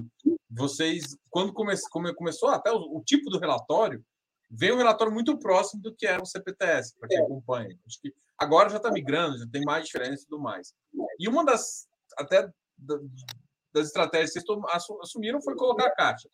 [0.49, 4.03] vocês, quando come, come, começou até o, o, tipo do relatório,
[4.51, 7.76] veio um relatório muito próximo do que era o CPTS, para quem acompanha.
[7.86, 10.74] Acho que agora já está migrando, já tem mais diferença e tudo mais.
[11.18, 14.59] E uma das, até das estratégias que vocês
[15.03, 16.28] assumiram foi colocar a caixa.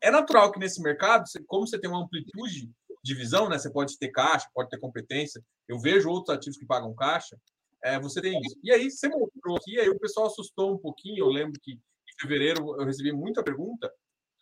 [0.00, 2.70] É natural que nesse mercado, como você tem uma amplitude
[3.02, 3.58] de visão, né?
[3.58, 5.42] Você pode ter caixa, pode ter competência.
[5.66, 7.36] Eu vejo outros ativos que pagam caixa.
[7.82, 8.58] É, você tem isso.
[8.62, 11.24] E aí você mostrou aqui, aí o pessoal assustou um pouquinho.
[11.24, 11.80] Eu lembro que
[12.20, 13.92] fevereiro eu recebi muita pergunta,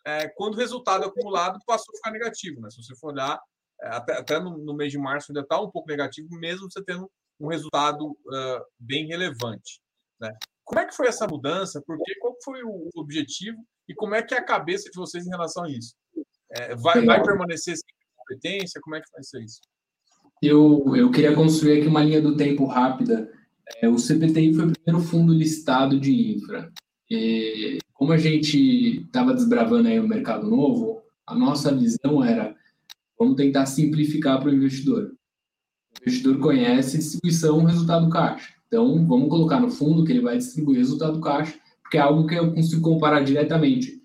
[0.07, 2.61] é, quando o resultado acumulado passou a ficar negativo.
[2.61, 2.69] Né?
[2.69, 3.37] Se você for olhar,
[3.81, 6.81] é, até, até no, no, mês de março ainda está um pouco negativo, mesmo você
[6.81, 9.81] tendo um resultado uh, bem relevante.
[10.19, 10.33] Né?
[10.63, 11.83] Como é que foi essa mudança?
[11.85, 15.29] Porque qual foi o objetivo e como é que é a cabeça de vocês em
[15.29, 15.93] relação a isso?
[16.51, 17.85] É, vai, vai permanecer sem
[18.15, 18.79] competência?
[18.81, 19.59] Como é que vai ser isso?
[20.41, 23.29] Eu, eu queria construir aqui uma linha do tempo rápida.
[23.81, 26.71] É, o CPTI foi o primeiro fundo listado de infra.
[27.09, 32.55] E como a gente estava desbravando aí o mercado novo, a nossa visão era
[33.17, 35.11] vamos tentar simplificar para o investidor.
[35.95, 38.53] O investidor conhece distribuição resultado caixa.
[38.67, 42.35] Então, vamos colocar no fundo que ele vai distribuir resultado caixa, porque é algo que
[42.35, 43.99] eu consigo comparar diretamente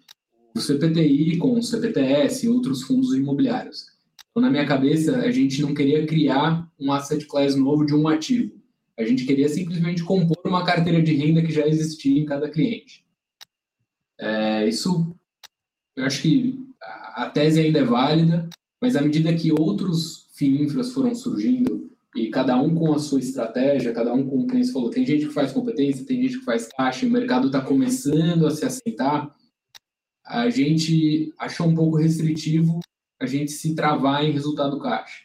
[0.55, 3.87] o CPTI com o CPTS e outros fundos imobiliários.
[4.31, 8.09] Então, na minha cabeça, a gente não queria criar um asset class novo de um
[8.09, 8.55] ativo.
[8.99, 13.02] A gente queria simplesmente compor uma carteira de renda que já existia em cada cliente.
[14.23, 15.13] É, isso,
[15.97, 18.49] eu acho que a tese ainda é válida,
[18.81, 23.93] mas à medida que outros FIINFRAs foram surgindo, e cada um com a sua estratégia,
[23.93, 26.45] cada um com o que você falou, tem gente que faz competência, tem gente que
[26.45, 29.35] faz caixa, o mercado está começando a se assentar,
[30.25, 32.79] a gente achou um pouco restritivo
[33.21, 35.25] a gente se travar em resultado caixa.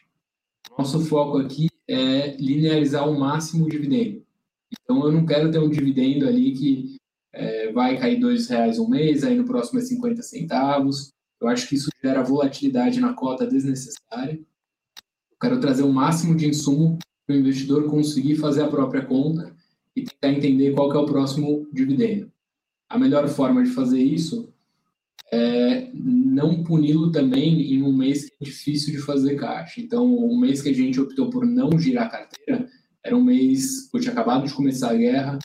[0.76, 4.24] Nosso foco aqui é linearizar ao máximo o dividendo.
[4.72, 6.97] Então, eu não quero ter um dividendo ali que
[7.38, 11.12] é, vai cair dois reais um mês, aí no próximo é 50 centavos.
[11.40, 14.34] Eu acho que isso gera volatilidade na cota desnecessária.
[14.34, 19.54] Eu quero trazer o máximo de insumo para o investidor conseguir fazer a própria conta
[19.94, 22.28] e tentar entender qual é o próximo dividendo.
[22.88, 24.52] A melhor forma de fazer isso
[25.30, 29.80] é não puni-lo também em um mês que é difícil de fazer caixa.
[29.80, 32.68] Então, o mês que a gente optou por não girar a carteira
[33.04, 35.38] era um mês que tinha acabado de começar a guerra,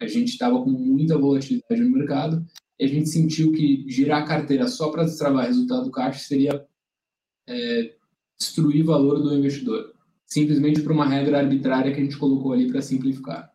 [0.00, 2.44] a gente estava com muita volatilidade no mercado
[2.78, 6.66] e a gente sentiu que girar a carteira só para destravar resultado do caixa seria
[7.48, 7.94] é,
[8.38, 9.94] destruir valor do investidor,
[10.26, 13.50] simplesmente por uma regra arbitrária que a gente colocou ali para simplificar.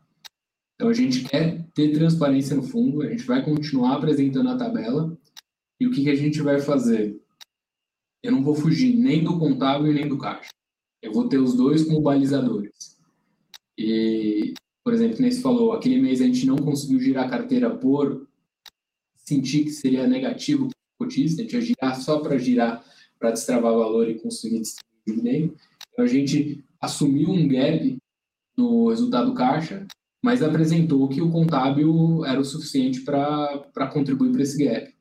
[0.75, 5.15] Então a gente quer ter transparência no fundo, a gente vai continuar apresentando a tabela
[5.79, 7.21] e o que, que a gente vai fazer?
[8.23, 10.49] Eu não vou fugir nem do contábil nem do caixa.
[11.01, 12.97] Eu vou ter os dois como balizadores.
[13.77, 14.53] E,
[14.83, 18.27] por exemplo, nem se falou, aquele mês a gente não conseguiu girar a carteira por
[19.15, 22.83] sentir que seria negativo para o cotista, a gente ia girar só para girar,
[23.19, 25.55] para destravar valor e conseguir distribuir dividendo.
[25.91, 27.97] Então a gente assumiu um gap
[28.57, 29.85] no resultado caixa,
[30.23, 34.93] mas apresentou que o contábil era o suficiente para contribuir para esse gap.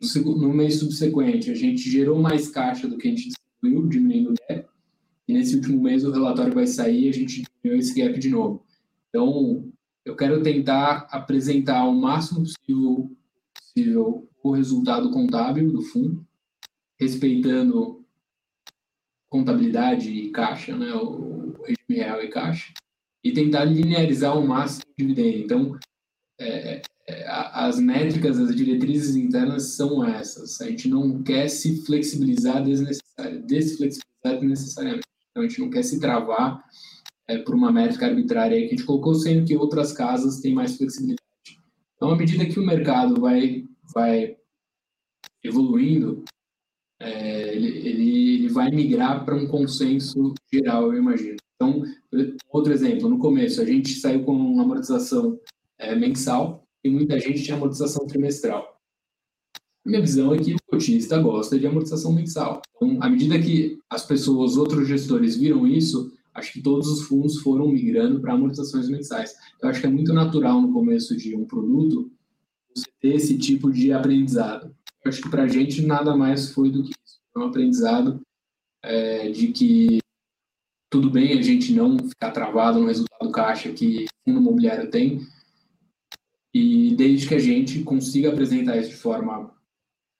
[0.00, 4.32] No, no mês subsequente, a gente gerou mais caixa do que a gente distribuiu, diminuindo
[4.32, 4.68] o gap,
[5.26, 8.28] e nesse último mês o relatório vai sair e a gente diminuiu esse gap de
[8.28, 8.65] novo.
[9.16, 9.72] Então,
[10.04, 13.16] eu quero tentar apresentar o máximo possível,
[13.54, 16.22] possível o resultado contábil do fundo,
[17.00, 18.04] respeitando
[19.30, 22.74] contabilidade e caixa, né, o regime real e caixa,
[23.24, 25.38] e tentar linearizar o máximo o dividendo.
[25.38, 25.78] Então,
[26.38, 30.60] é, é, as métricas, as diretrizes internas são essas.
[30.60, 35.06] A gente não quer se flexibilizar desnecessariamente, desflexibilizar desnecessariamente.
[35.30, 36.62] Então, a gente não quer se travar
[37.28, 40.76] é, por uma métrica arbitrária que a gente colocou, sendo que outras casas têm mais
[40.76, 41.20] flexibilidade.
[41.96, 43.64] Então, à medida que o mercado vai,
[43.94, 44.36] vai
[45.42, 46.24] evoluindo,
[47.00, 51.36] é, ele, ele, ele, vai migrar para um consenso geral, eu imagino.
[51.54, 51.82] Então,
[52.50, 55.38] outro exemplo, no começo a gente saiu com uma amortização
[55.78, 58.76] é, mensal e muita gente tinha amortização trimestral.
[59.84, 62.60] Minha visão é que o cotista gosta de amortização mensal.
[62.74, 67.40] Então, à medida que as pessoas, outros gestores viram isso, acho que todos os fundos
[67.40, 69.34] foram migrando para amortizações mensais.
[69.60, 72.10] Eu acho que é muito natural no começo de um produto
[72.74, 74.74] você ter esse tipo de aprendizado.
[75.04, 77.20] Eu acho que para a gente nada mais foi do que isso.
[77.36, 78.20] Um aprendizado
[78.82, 79.98] é, de que
[80.90, 85.26] tudo bem a gente não ficar travado no resultado caixa que o fundo imobiliário tem,
[86.54, 89.54] e desde que a gente consiga apresentar isso de forma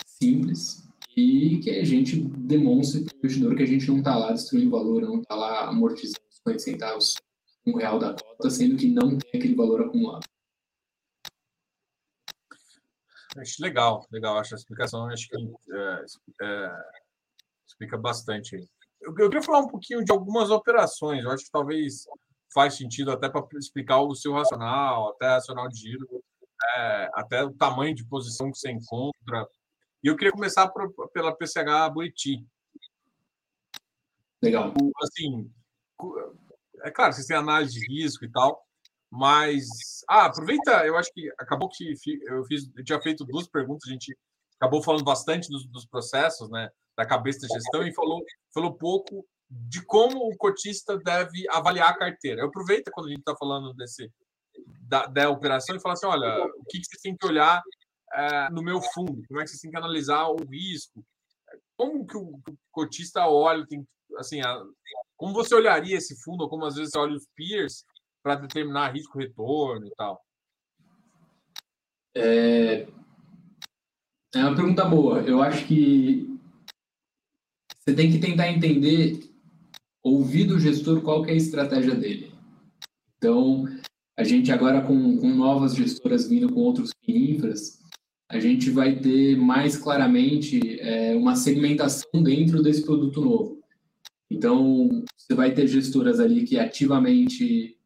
[0.05, 0.86] simples,
[1.17, 4.71] e que a gente demonstre para o investidor que a gente não está lá destruindo
[4.71, 7.15] valor, não está lá amortizando 50 centavos,
[7.67, 10.27] um real da cota, sendo que não tem aquele valor acumulado.
[13.39, 14.39] Acho legal, legal.
[14.39, 15.37] Acho a explicação acho que
[15.73, 16.05] é,
[16.43, 16.71] é,
[17.67, 18.57] explica bastante.
[19.01, 21.25] Eu, eu queria falar um pouquinho de algumas operações.
[21.25, 22.05] Eu acho que talvez
[22.53, 26.25] faz sentido até para explicar o seu racional, até racional de giro,
[26.77, 29.47] é, até o tamanho de posição que você encontra,
[30.07, 32.47] e eu queria começar por, pela PCH Buriti.
[34.41, 34.73] Legal.
[35.03, 35.51] Assim,
[36.85, 38.65] é claro, vocês têm análise de risco e tal,
[39.11, 39.67] mas
[40.09, 43.93] ah, aproveita, eu acho que acabou que eu fiz, eu tinha feito duas perguntas, a
[43.93, 44.17] gente
[44.61, 49.27] acabou falando bastante dos, dos processos, né, da cabeça da gestão e falou, falou pouco
[49.51, 52.43] de como o cotista deve avaliar a carteira.
[52.43, 54.09] Eu aproveito quando a gente está falando desse
[54.83, 57.61] da, da operação e fala assim, olha, o que, que você tem que olhar
[58.17, 59.23] é, no meu fundo?
[59.29, 61.05] Como é que você tem que analisar o risco?
[61.77, 62.41] Como que o,
[62.73, 63.87] cotista olha, tem,
[64.19, 64.63] assim, a,
[65.17, 67.85] como você olharia esse fundo, ou como às vezes você olha os peers
[68.23, 70.21] para determinar risco-retorno e tal?
[72.17, 72.87] É,
[74.35, 75.21] é uma pergunta boa.
[75.21, 76.27] Eu acho que
[77.79, 79.31] você tem que tentar entender,
[80.03, 82.33] ouvir do gestor qual é a estratégia dele.
[83.17, 83.65] Então,
[84.19, 87.79] a gente agora com, com novas gestoras vindo com outros infras,
[88.29, 93.61] a gente vai ter mais claramente é, uma segmentação dentro desse produto novo.
[94.31, 97.77] Então, você vai ter gestoras ali que ativamente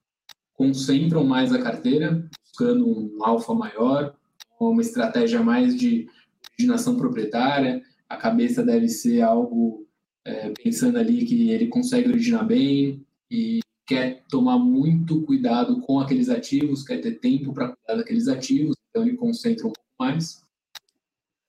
[0.54, 4.14] concentram mais a carteira, buscando um alfa maior,
[4.58, 6.08] uma estratégia mais de
[6.54, 7.82] originação proprietária.
[8.08, 9.86] A cabeça deve ser algo
[10.24, 16.28] é, pensando ali que ele consegue originar bem e quer tomar muito cuidado com aqueles
[16.28, 20.42] ativos, quer ter tempo para cuidar daqueles ativos, então ele concentra um pouco mais.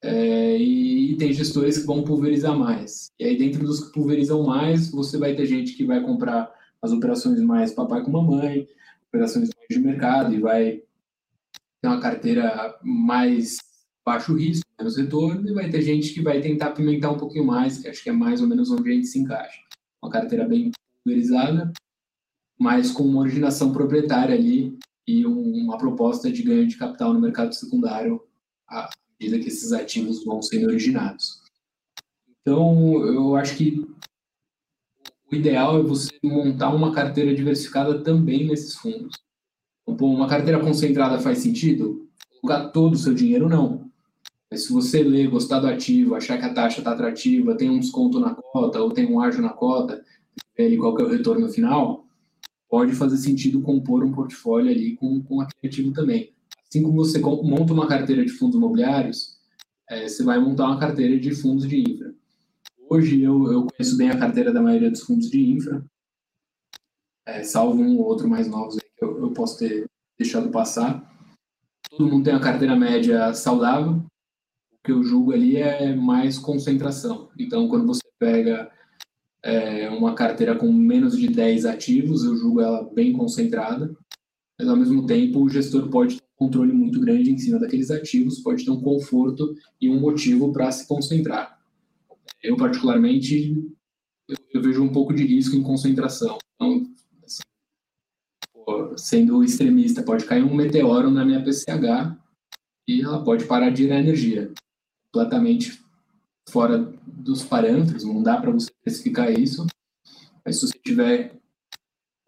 [0.04, 3.12] É, e, e, tem gestores que vão pulverizar mais.
[3.20, 6.91] E aí, dentro dos que pulverizam mais, você vai ter gente que vai comprar as
[6.91, 8.68] operações mais papai com mamãe,
[9.08, 10.84] operações de mercado, e vai
[11.82, 13.58] ter uma carteira mais
[14.04, 17.78] baixo risco, menos retorno, e vai ter gente que vai tentar pimentar um pouquinho mais,
[17.78, 19.62] que acho que é mais ou menos onde a gente se encaixa.
[20.02, 20.72] Uma carteira bem
[21.04, 21.72] pulverizada,
[22.60, 24.78] mas com uma originação proprietária ali
[25.08, 28.22] e um, uma proposta de ganho de capital no mercado secundário
[28.72, 31.41] à medida que esses ativos vão sendo originados.
[32.41, 33.86] Então, eu acho que
[35.32, 39.17] o ideal é você montar uma carteira diversificada também nesses fundos.
[39.88, 42.09] Então, uma carteira concentrada faz sentido?
[42.39, 43.91] Colocar todo o seu dinheiro, não.
[44.49, 47.80] Mas se você ler, gostar do ativo, achar que a taxa está atrativa, tem um
[47.80, 50.03] desconto na cota ou tem um ágio na cota,
[50.57, 52.05] ver qual que é o retorno final,
[52.69, 56.34] pode fazer sentido compor um portfólio ali com, com aquele ativo também.
[56.72, 59.38] Assim como você monta uma carteira de fundos imobiliários,
[59.89, 62.15] é, você vai montar uma carteira de fundos de infra.
[62.89, 65.86] Hoje eu, eu conheço bem a carteira da maioria dos fundos de infra,
[67.26, 69.86] é, salvo um ou outro mais novos que eu, eu posso ter
[70.17, 71.05] deixado passar.
[71.89, 74.05] Todo mundo tem uma carteira média saudável,
[74.72, 77.30] o que eu julgo ali é mais concentração.
[77.38, 78.72] Então, quando você pega
[79.43, 83.93] é, uma carteira com menos de 10 ativos, eu julgo ela bem concentrada,
[84.57, 88.65] mas ao mesmo tempo o gestor pode controle muito grande em cima daqueles ativos, pode
[88.65, 91.61] ter um conforto e um motivo para se concentrar
[92.41, 93.55] eu particularmente
[94.27, 96.37] eu, eu, vejo um pouco de risco em concentração.
[96.55, 96.87] Então,
[97.23, 97.41] assim,
[98.97, 102.17] sendo extremista, pode cair um meteoro na minha PCH
[102.87, 104.51] e ela pode parar de ir a energia.
[105.11, 105.81] Completamente
[106.49, 109.65] fora dos parâmetros, não dá para você especificar isso.
[110.45, 111.39] Mas se você tiver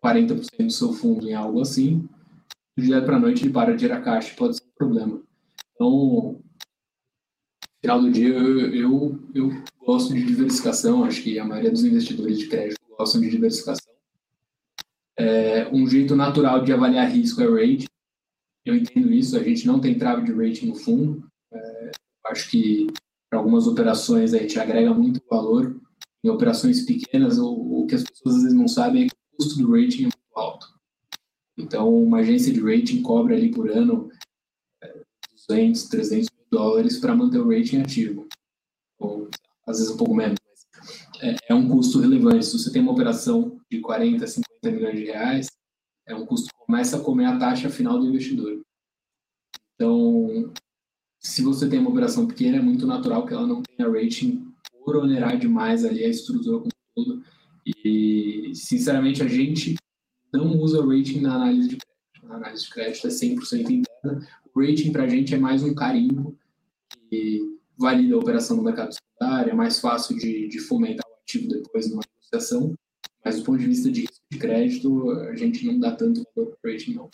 [0.04, 2.08] 40% do seu fundo em algo assim,
[2.76, 5.22] do dia para noite ele para de a caixa, pode ser um problema.
[5.74, 6.42] Então,
[7.82, 12.40] final do dia, eu, eu, eu, gosto de diversificação, acho que a maioria dos investidores
[12.40, 13.94] de crédito gostam de diversificação.
[15.18, 17.88] É, um jeito natural de avaliar risco é rating.
[18.66, 21.28] Eu entendo isso, a gente não tem trave de rating no fundo.
[21.52, 21.92] É,
[22.28, 22.88] acho que
[23.30, 25.80] para algumas operações a gente agrega muito valor.
[26.24, 29.38] Em operações pequenas, o, o que as pessoas às vezes não sabem é que o
[29.38, 30.73] custo do rating é muito alto.
[31.58, 34.10] Então, uma agência de rating cobra ali por ano
[35.48, 38.28] 200, é, 300 dólares para manter o rating ativo.
[39.00, 39.30] Ou
[39.68, 42.46] às vezes um pouco menos, mas é, é, um custo relevante.
[42.46, 45.48] Se você tem uma operação de 40, 50 milhões de reais,
[46.08, 48.62] é um custo que começa a comer a taxa final do investidor.
[49.76, 50.52] Então,
[51.20, 54.98] se você tem uma operação pequena, é muito natural que ela não tenha rating por
[54.98, 57.24] onerar demais ali a estrutura como todo.
[57.66, 59.76] E, sinceramente, a gente
[60.38, 62.32] não usa rating na análise de crédito.
[62.32, 64.28] A análise de crédito é 100% interna.
[64.54, 66.38] O rating para a gente é mais um carimbo
[67.10, 71.48] que valida a operação no mercado secundário, é mais fácil de, de fomentar o ativo
[71.50, 72.74] depois numa negociação,
[73.24, 76.56] mas do ponto de vista de risco de crédito, a gente não dá tanto valor
[76.62, 77.10] para rating, não.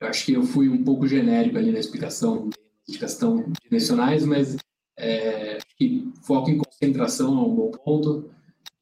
[0.00, 2.50] Eu acho que eu fui um pouco genérico ali na explicação
[2.86, 4.56] de questão direcionais, mas
[4.96, 8.30] é, acho que foco em concentração é um bom ponto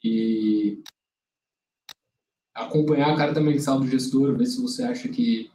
[0.03, 0.83] e
[2.55, 5.51] acompanhar a carta mensal do gestor, ver se você acha que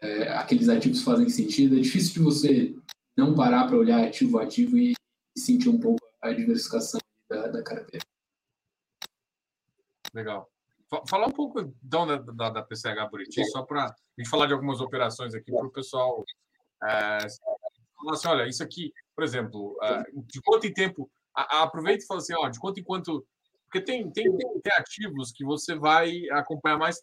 [0.00, 1.76] é, aqueles ativos fazem sentido.
[1.76, 2.76] É difícil de você
[3.16, 4.94] não parar para olhar ativo a ativo e
[5.36, 8.04] sentir um pouco a diversificação da, da carteira.
[10.14, 10.50] Legal.
[11.08, 14.52] Falar um pouco então da, da, da PCH Buriti, só para a gente falar de
[14.52, 16.24] algumas operações aqui para o pessoal
[16.82, 17.18] é,
[17.96, 22.04] falar assim, olha, isso aqui, por exemplo, é, de quanto em tempo, a, a, aproveita
[22.04, 23.26] e fala assim, ó, de quanto em quanto,
[23.66, 26.96] porque tem, tem, tem ativos que você vai acompanhar mais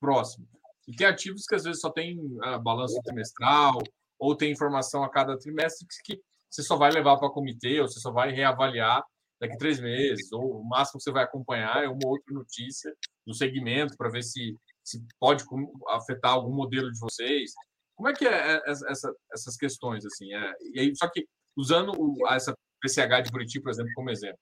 [0.00, 0.46] próximo,
[0.86, 3.78] e tem ativos que às vezes só tem uh, balanço trimestral,
[4.18, 6.20] ou tem informação a cada trimestre que
[6.50, 9.02] você só vai levar para o comitê, ou você só vai reavaliar
[9.40, 12.92] daqui a três meses, ou o máximo que você vai acompanhar é uma outra notícia
[13.26, 15.44] do segmento para ver se, se pode
[15.88, 17.52] afetar algum modelo de vocês.
[17.94, 20.32] Como é que é, é essa, essas questões assim?
[20.32, 21.26] É, e aí, só que
[21.56, 24.38] usando o, essa PCH de Buriti, por exemplo, como exemplo.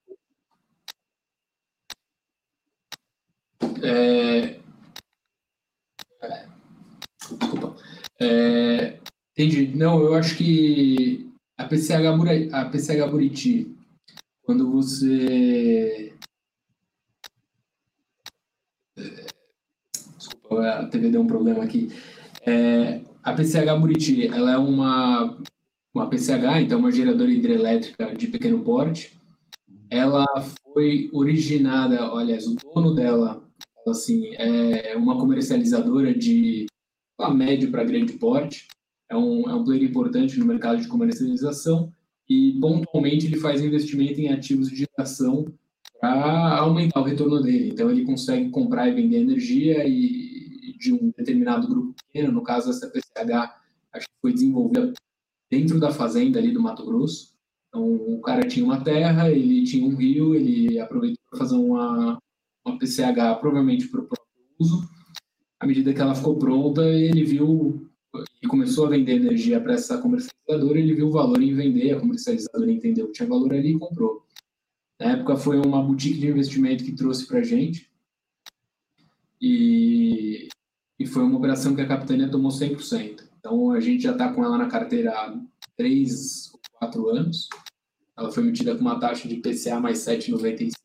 [3.83, 4.61] É...
[7.29, 7.77] Desculpa.
[8.20, 8.99] É...
[9.33, 9.77] Entendi.
[9.77, 13.77] Não, eu acho que a PCH, a PCH Buriti,
[14.43, 16.14] quando você.
[20.16, 21.89] Desculpa, a TV deu um problema aqui.
[22.47, 25.37] É, a PCH Buriti, ela é uma,
[25.93, 29.18] uma PCH, então uma geradora hidrelétrica de pequeno porte.
[29.91, 30.24] Ela
[30.72, 33.46] foi originada, olha, o dono dela,
[33.91, 36.66] assim, é uma comercializadora de
[37.34, 38.66] médio para grande porte
[39.09, 41.93] é um, é um player importante no mercado de comercialização
[42.28, 45.47] e pontualmente ele faz investimento em ativos de geração
[46.01, 47.70] para aumentar o retorno dele.
[47.70, 52.70] Então ele consegue comprar e vender energia e de um determinado grupo pequeno, no caso
[52.70, 53.57] essa PCH,
[53.93, 54.93] acho que foi desenvolvida
[55.51, 57.34] dentro da fazenda ali do Mato Grosso.
[57.68, 62.18] Então o cara tinha uma terra, ele tinha um rio, ele aproveitou para fazer uma,
[62.67, 64.27] uma PCH provavelmente para o próprio
[64.59, 64.89] uso.
[65.59, 67.89] À medida que ela ficou pronta, ele viu
[68.43, 72.01] e começou a vender energia para essa comercializadora, ele viu o valor em vender, a
[72.01, 74.25] comercializadora entendeu que tinha valor ali e comprou.
[74.99, 77.91] Na época foi uma boutique de investimento que trouxe para a gente
[79.41, 80.49] e,
[80.99, 83.23] e foi uma operação que a Capitânia tomou 100%.
[83.39, 85.39] Então a gente já está com ela na carteira há
[85.77, 87.49] 3 ou 4 anos.
[88.17, 90.76] Ela foi emitida com uma taxa de PCA mais 7,95.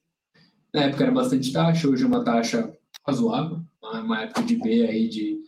[0.73, 2.73] Na época era bastante taxa, hoje é uma taxa
[3.05, 5.41] razoável, uma época de B aí de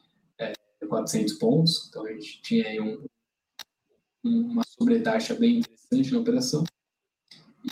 [0.88, 3.06] 400 pontos, então a gente tinha aí um,
[4.24, 6.64] uma sobretaxa bem interessante na operação.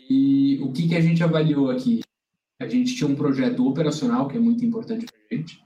[0.09, 2.01] E o que, que a gente avaliou aqui?
[2.59, 5.63] A gente tinha um projeto operacional, que é muito importante para a gente.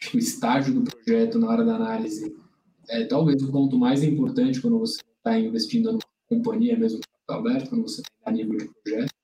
[0.00, 2.34] Acho que o estágio do projeto na hora da análise
[2.88, 7.68] é talvez o ponto mais importante quando você está investindo numa companhia, mesmo capital aberto,
[7.68, 9.14] quando você está nível de projeto.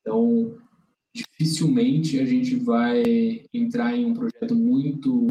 [0.00, 0.58] Então,
[1.14, 3.02] dificilmente a gente vai
[3.52, 5.28] entrar em um projeto muito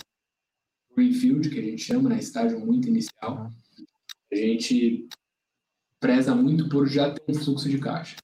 [0.95, 3.51] greenfield, que a gente chama, né, estágio muito inicial,
[4.31, 5.07] a gente
[5.99, 8.15] preza muito por já ter um fluxo de caixa.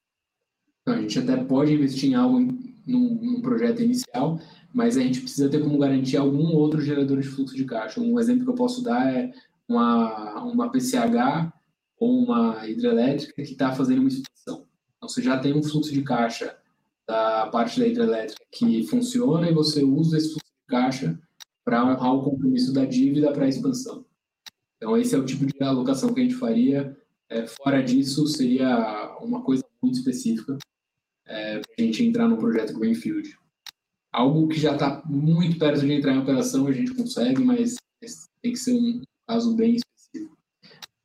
[0.81, 2.39] Então, a gente até pode investir em algo,
[2.85, 4.39] num, num projeto inicial,
[4.73, 8.01] mas a gente precisa ter como garantir algum outro gerador de fluxo de caixa.
[8.01, 9.31] Um exemplo que eu posso dar é
[9.67, 11.53] uma, uma PCH
[11.97, 14.67] ou uma hidrelétrica que está fazendo uma expansão.
[14.97, 16.57] Então, você já tem um fluxo de caixa
[17.07, 21.19] da parte da hidrelétrica que funciona e você usa esse fluxo de caixa
[21.65, 24.05] para honrar o compromisso da dívida para a expansão.
[24.77, 26.97] Então, esse é o tipo de alocação que a gente faria.
[27.29, 30.57] É, fora disso, seria uma coisa muito específica
[31.25, 33.37] é, para a gente entrar no projeto Greenfield.
[34.11, 37.75] Algo que já está muito perto de entrar em operação, a gente consegue, mas
[38.41, 40.37] tem que ser um caso bem específico.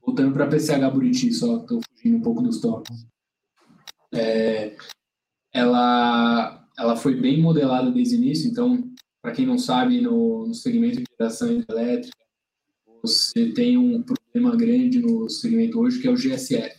[0.05, 3.07] Voltando para PCH Buriti, só estou fugindo um pouco dos tópicos.
[4.13, 4.77] É,
[5.59, 8.89] ela, ela foi bem modelada desde o início, então
[9.21, 12.17] para quem não sabe, no, no segmento de geração elétrica,
[13.03, 16.77] você tem um problema grande no segmento hoje, que é o GSF.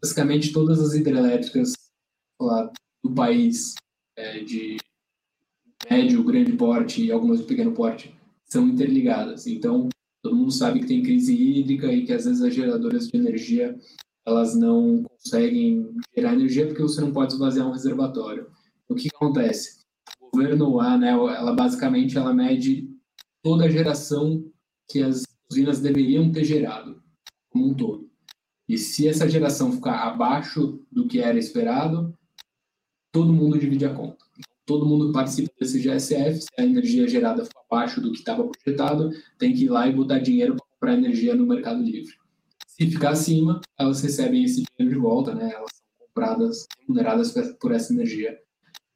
[0.00, 1.72] Basicamente, todas as hidrelétricas
[2.40, 2.70] lá,
[3.02, 3.74] do país,
[4.16, 4.76] é, de
[5.90, 9.46] médio, grande porte e algumas de pequeno porte, são interligadas.
[9.46, 9.88] Então,
[10.22, 13.78] todo mundo sabe que tem crise hídrica e que às vezes as geradoras de energia
[14.26, 18.50] elas não conseguem gerar energia porque você não pode esvaziar um reservatório.
[18.88, 19.76] O que acontece?
[20.36, 22.90] governo lá, né, ela basicamente ela mede
[23.42, 24.44] toda a geração
[24.90, 27.02] que as usinas deveriam ter gerado,
[27.48, 28.10] como um todo.
[28.68, 32.12] E se essa geração ficar abaixo do que era esperado,
[33.12, 34.24] todo mundo divide a conta.
[34.66, 39.10] Todo mundo participa desse GSF, se a energia gerada for abaixo do que estava projetado,
[39.38, 42.14] tem que ir lá e botar dinheiro para comprar energia no mercado livre.
[42.76, 45.52] Se ficar acima, elas recebem esse dinheiro de volta, né?
[45.54, 48.38] elas são compradas, remuneradas por essa energia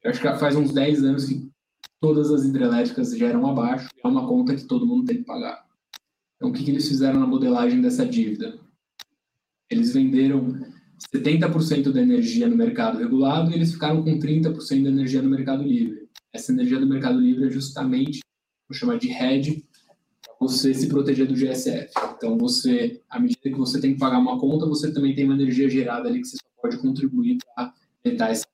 [0.03, 1.49] eu acho que faz uns 10 anos que
[1.99, 5.63] todas as hidrelétricas geram abaixo é uma conta que todo mundo tem que pagar.
[6.35, 8.59] Então, o que, que eles fizeram na modelagem dessa dívida?
[9.69, 10.59] Eles venderam
[11.15, 15.63] 70% da energia no mercado regulado e eles ficaram com 30% da energia no mercado
[15.63, 16.09] livre.
[16.33, 18.21] Essa energia do mercado livre é justamente,
[18.67, 19.63] vou chamar de hedge,
[20.41, 21.93] você se proteger do GSF.
[22.17, 25.35] Então, você, à medida que você tem que pagar uma conta, você também tem uma
[25.35, 27.71] energia gerada ali que você pode contribuir para
[28.03, 28.45] aumentar essa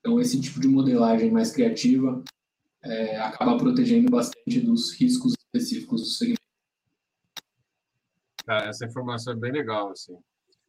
[0.00, 2.22] então, esse tipo de modelagem mais criativa
[2.84, 6.40] é, acaba protegendo bastante dos riscos específicos do segmento.
[8.46, 10.16] essa informação é bem legal, assim.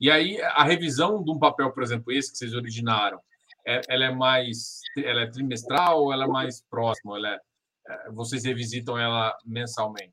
[0.01, 3.19] E aí, a revisão de um papel, por exemplo, esse que vocês originaram,
[3.65, 7.15] é, ela é mais, ela é trimestral ou ela é mais próxima?
[7.17, 7.39] Ela é,
[8.13, 10.11] vocês revisitam ela mensalmente?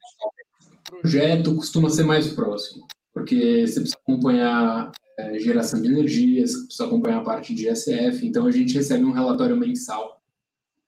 [0.88, 6.84] O projeto costuma ser mais próximo, porque você precisa acompanhar é, geração de energias, precisa
[6.86, 10.20] acompanhar a parte de SF, então a gente recebe um relatório mensal.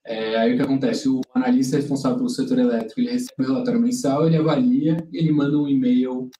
[0.04, 1.08] É, aí o que acontece?
[1.08, 5.58] O analista responsável pelo setor elétrico, ele recebe o relatório mensal, ele avalia ele manda
[5.58, 6.30] um e-mail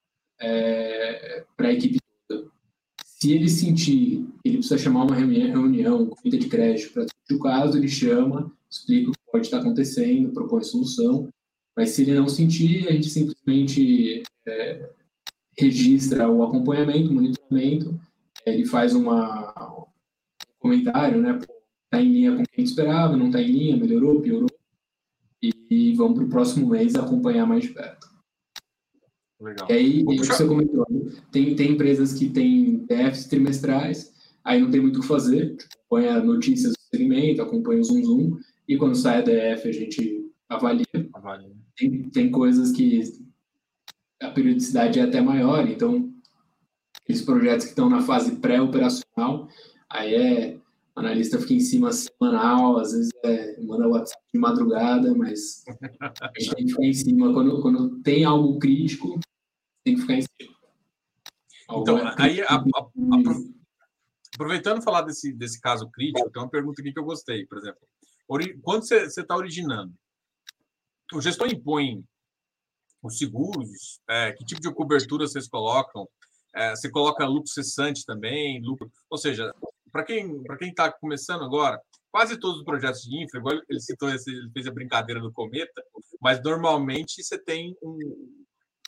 [0.41, 2.47] é, para a equipe toda.
[3.05, 7.41] Se ele sentir que ele precisa chamar uma reunião, comida de crédito para discutir o
[7.41, 11.29] caso, ele chama, explica o pode estar acontecendo, propõe solução,
[11.77, 14.91] mas se ele não sentir, a gente simplesmente é,
[15.57, 18.01] registra o acompanhamento, o monitoramento,
[18.45, 19.87] é, ele faz uma,
[20.41, 21.39] um comentário, né?
[21.85, 24.49] Está em linha com quem esperava, não está em linha, melhorou, piorou.
[25.43, 28.09] E, e vamos para o próximo mês acompanhar mais de perto.
[29.41, 29.69] Legal.
[29.71, 30.87] E aí, como você comentou,
[31.31, 34.13] tem, tem empresas que têm déficits trimestrais,
[34.43, 38.37] aí não tem muito o que fazer, acompanha notícias do segmento, acompanha o Zoom Zoom,
[38.69, 40.87] e quando sai a DF a gente avalia.
[41.15, 41.57] avalia.
[41.77, 43.03] Tem, tem coisas que
[44.21, 46.13] a periodicidade é até maior, então
[47.03, 49.49] aqueles projetos que estão na fase pré-operacional,
[49.89, 50.59] aí é
[50.95, 55.65] o analista fica em cima semanal, às vezes é, manda WhatsApp de madrugada, mas
[56.21, 59.19] a gente tem que ficar em cima quando, quando tem algo crítico,
[59.85, 60.59] tem que ficar em cima.
[61.71, 62.89] Então, aí, a, a,
[64.35, 67.81] aproveitando falar desse, desse caso crítico, tem uma pergunta aqui que eu gostei, por exemplo.
[68.63, 69.93] Quando você está originando,
[71.15, 72.05] o gestor impõe
[73.03, 76.07] os seguros, é, que tipo de cobertura vocês colocam?
[76.55, 79.53] É, você coloca lucro cessante também, lucro, ou seja,
[79.91, 83.81] para quem para quem está começando agora, quase todos os projetos de infra, igual ele
[83.81, 85.83] citou, ele fez a brincadeira do cometa,
[86.21, 87.99] mas normalmente você tem um,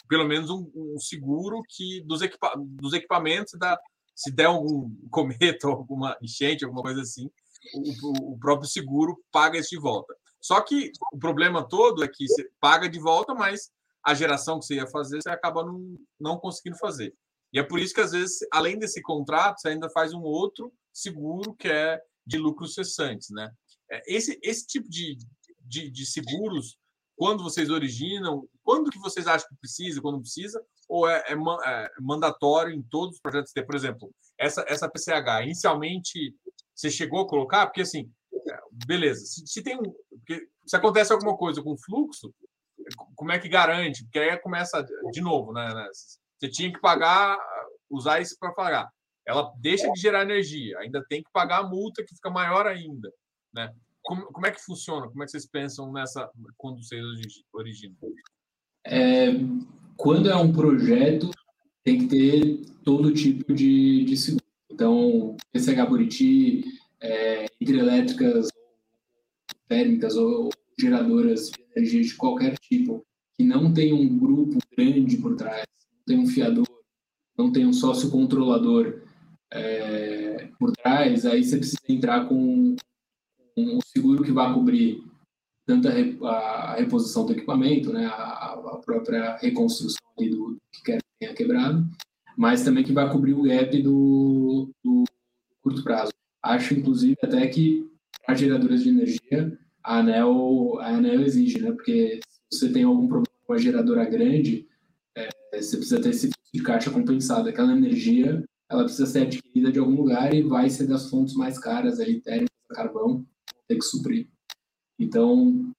[0.09, 3.79] pelo menos um, um seguro que dos, equipa dos equipamentos da
[4.15, 7.31] se der algum cometa alguma enchente, alguma coisa assim,
[7.75, 10.15] o, o, próprio seguro paga isso de volta.
[10.41, 13.71] Só que o problema todo é que você paga de volta, mas
[14.03, 17.15] a geração que você ia fazer, você acaba não, não conseguindo fazer.
[17.53, 20.73] E é por isso que, às vezes, além desse contrato, você ainda faz um outro
[20.93, 23.29] seguro que é de lucros cessantes.
[23.31, 23.51] Né?
[23.91, 25.19] É, esse, esse tipo de,
[25.61, 26.79] de, de seguros,
[27.17, 31.91] quando vocês originam, quando que vocês acham que precisa, quando precisa, ou é, é, é
[32.01, 33.53] mandatório em todos os projetos?
[33.53, 36.35] Por exemplo, essa, essa PCH, inicialmente,
[36.81, 37.67] você chegou a colocar?
[37.67, 39.95] Porque, assim, é, beleza, se, se tem um...
[40.67, 42.33] Se acontece alguma coisa com o fluxo,
[43.15, 44.05] como é que garante?
[44.05, 45.75] Porque aí começa de novo, né?
[45.75, 45.89] né?
[45.93, 47.39] Você tinha que pagar,
[47.91, 48.89] usar isso para pagar.
[49.27, 53.13] Ela deixa de gerar energia, ainda tem que pagar a multa que fica maior ainda,
[53.53, 53.73] né?
[54.03, 55.09] Como, como é que funciona?
[55.09, 57.05] Como é que vocês pensam nessa quando vocês
[57.53, 57.97] originam?
[58.87, 59.29] É,
[59.97, 61.31] quando é um projeto,
[61.85, 64.40] tem que ter todo tipo de, de.
[64.71, 66.65] Então, PCH Buriti,
[67.01, 68.49] é, hidrelétricas,
[69.69, 73.05] térmicas ou geradoras de energia de qualquer tipo,
[73.37, 76.67] que não tem um grupo grande por trás, não tem um fiador,
[77.37, 79.03] não tem um sócio controlador
[79.53, 82.77] é, por trás, aí você precisa entrar com
[83.57, 85.03] um seguro que vai cobrir
[85.67, 85.89] tanto
[86.27, 91.87] a, reposição do equipamento, né, a, própria reconstrução do que quer tenha quebrado,
[92.41, 95.05] mas também que vai cobrir o gap do, do
[95.63, 96.11] curto prazo.
[96.43, 97.87] Acho, inclusive, até que
[98.25, 101.71] para geradoras de energia, a ANEL, a ANEL exige, né?
[101.71, 102.19] Porque
[102.51, 104.67] se você tem algum problema com a geradora grande,
[105.15, 107.47] é, você precisa ter esse fluxo de caixa compensado.
[107.47, 111.59] Aquela energia, ela precisa ser adquirida de algum lugar e vai ser das fontes mais
[111.59, 113.23] caras, aí, térmicas, carvão,
[113.69, 114.31] ter que suprir.
[114.99, 115.71] Então,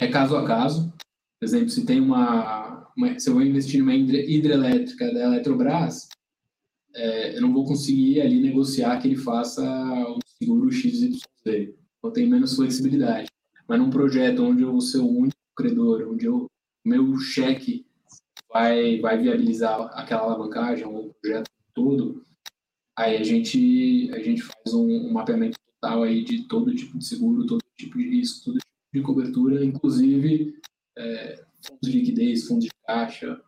[0.00, 0.90] é caso a caso.
[1.38, 6.08] Por exemplo, se tem uma, uma se eu vou investir numa hidrelétrica da Eletrobras,
[6.94, 9.62] é, eu não vou conseguir ali negociar que ele faça
[10.08, 11.22] o seguro XYZ
[12.06, 13.28] eu tenho menos flexibilidade.
[13.66, 16.50] Mas num projeto onde eu vou ser o único credor, onde o
[16.84, 17.86] meu cheque
[18.52, 22.24] vai, vai viabilizar aquela alavancagem, o projeto todo,
[22.96, 27.04] aí a gente, a gente faz um, um, mapeamento total aí de todo tipo de
[27.04, 30.54] seguro, todo tipo de risco, todo tipo de cobertura, inclusive
[30.96, 33.42] é, fundos de liquidez, fundos de caixa.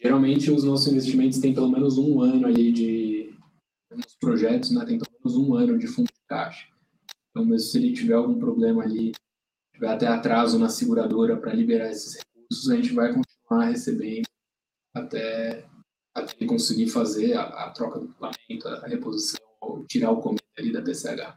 [0.00, 3.34] Geralmente os nossos investimentos têm pelo menos um ano aí de
[3.90, 6.68] nos projetos, né, tem pelo menos um ano de fundo de caixa.
[7.30, 9.12] Então, mesmo se ele tiver algum problema ali,
[9.72, 14.24] tiver até atraso na seguradora para liberar esses recursos, a gente vai continuar recebendo
[14.94, 15.68] até,
[16.14, 20.44] até ele conseguir fazer a, a troca do equipamento, a reposição, ou tirar o cometa
[20.58, 21.36] ali da PCH.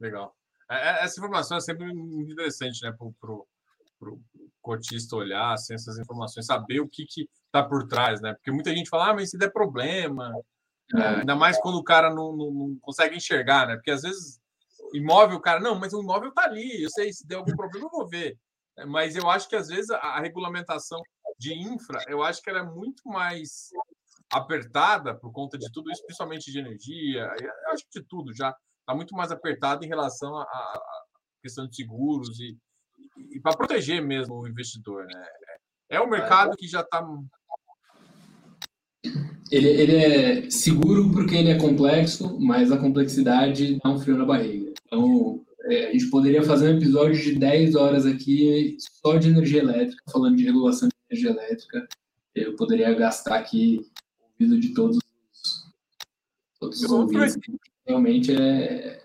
[0.00, 0.34] Legal.
[0.70, 3.46] É, é, essa informação é sempre interessante, né, para o
[4.60, 7.06] cotista olhar assim, essas informações, saber o que
[7.46, 8.34] está por trás, né?
[8.34, 10.32] Porque muita gente fala, ah, mas se der problema,
[10.94, 11.02] é.
[11.20, 13.74] ainda mais quando o cara não, não, não, consegue enxergar, né?
[13.76, 14.38] Porque às vezes
[14.92, 17.90] imóvel, cara, não, mas o imóvel está ali, eu sei, se der algum problema eu
[17.90, 18.38] vou ver.
[18.76, 21.00] É, mas eu acho que às vezes a, a regulamentação
[21.38, 23.68] de infra, eu acho que ela é muito mais
[24.32, 28.54] apertada por conta de tudo isso, principalmente de energia, eu acho que de tudo já
[28.80, 30.80] está muito mais apertada em relação à
[31.42, 32.56] questão de seguros e,
[33.30, 35.04] e, para proteger mesmo o investidor.
[35.06, 35.24] Né?
[35.90, 37.02] É um mercado que já está
[39.50, 44.24] ele, ele é seguro porque ele é complexo, mas a complexidade dá um frio na
[44.24, 44.72] barriga.
[44.86, 49.60] Então, é, a gente poderia fazer um episódio de 10 horas aqui só de energia
[49.60, 51.88] elétrica, falando de regulação de energia elétrica.
[52.34, 53.80] Eu poderia gastar aqui
[54.20, 55.72] o ouvido de todos os,
[56.60, 57.38] todos os ouvintes.
[57.86, 59.02] Realmente é,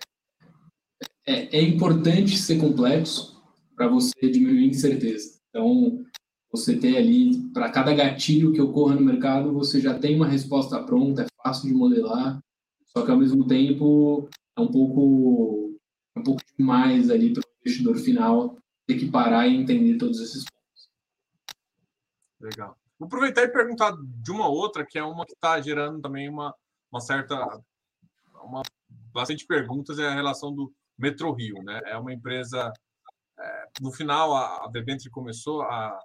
[1.26, 3.33] é, é importante ser complexo
[3.76, 5.40] para você diminuir incerteza.
[5.50, 6.04] Então,
[6.52, 10.82] você ter ali, para cada gatilho que ocorra no mercado, você já tem uma resposta
[10.84, 12.40] pronta, é fácil de modelar,
[12.86, 15.76] só que ao mesmo tempo é um pouco,
[16.16, 20.20] é um pouco demais ali para o investidor final ter que parar e entender todos
[20.20, 20.90] esses pontos.
[22.40, 22.78] Legal.
[23.00, 26.54] Vou aproveitar e perguntar de uma outra, que é uma que está gerando também uma,
[26.92, 27.36] uma certa.
[28.44, 28.62] Uma,
[29.12, 31.64] bastante perguntas, é a relação do Metro Rio.
[31.64, 31.82] Né?
[31.86, 32.72] É uma empresa.
[33.82, 36.00] No final, a, a Bebentre começou a,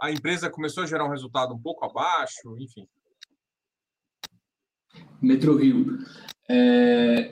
[0.00, 2.86] a empresa começou a gerar um resultado um pouco abaixo, enfim.
[5.20, 5.98] Metro Rio.
[6.48, 7.30] É,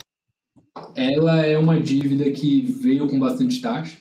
[0.97, 3.99] ela é uma dívida que veio com bastante taxa,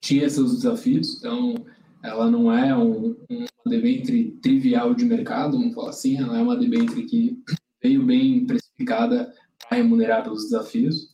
[0.00, 1.54] tinha seus desafios, então
[2.02, 6.56] ela não é um, uma debenture trivial de mercado, vamos falar assim, ela é uma
[6.56, 7.40] debenture que
[7.80, 11.11] veio bem precificada para remunerar pelos desafios.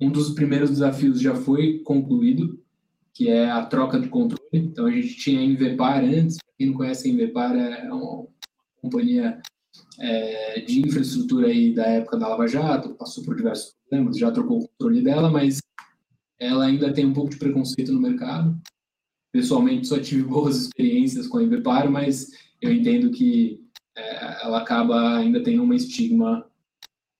[0.00, 2.58] Um dos primeiros desafios já foi concluído,
[3.12, 4.40] que é a troca de controle.
[4.52, 8.26] Então a gente tinha a Invepar antes, quem não conhece a Invepar é uma
[8.80, 9.40] companhia
[9.98, 14.58] é, de infraestrutura aí da época da Lava Jato, passou por diversos problemas, já trocou
[14.58, 15.60] o controle dela, mas
[16.38, 18.58] ela ainda tem um pouco de preconceito no mercado.
[19.32, 22.30] Pessoalmente, só tive boas experiências com a Invepar, mas
[22.60, 23.62] eu entendo que
[23.96, 26.50] é, ela acaba ainda tendo uma estigma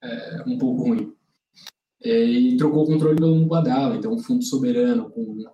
[0.03, 1.15] é, um pouco ruim.
[2.03, 5.45] E trocou o controle pelo Mubadala, então um fundo soberano com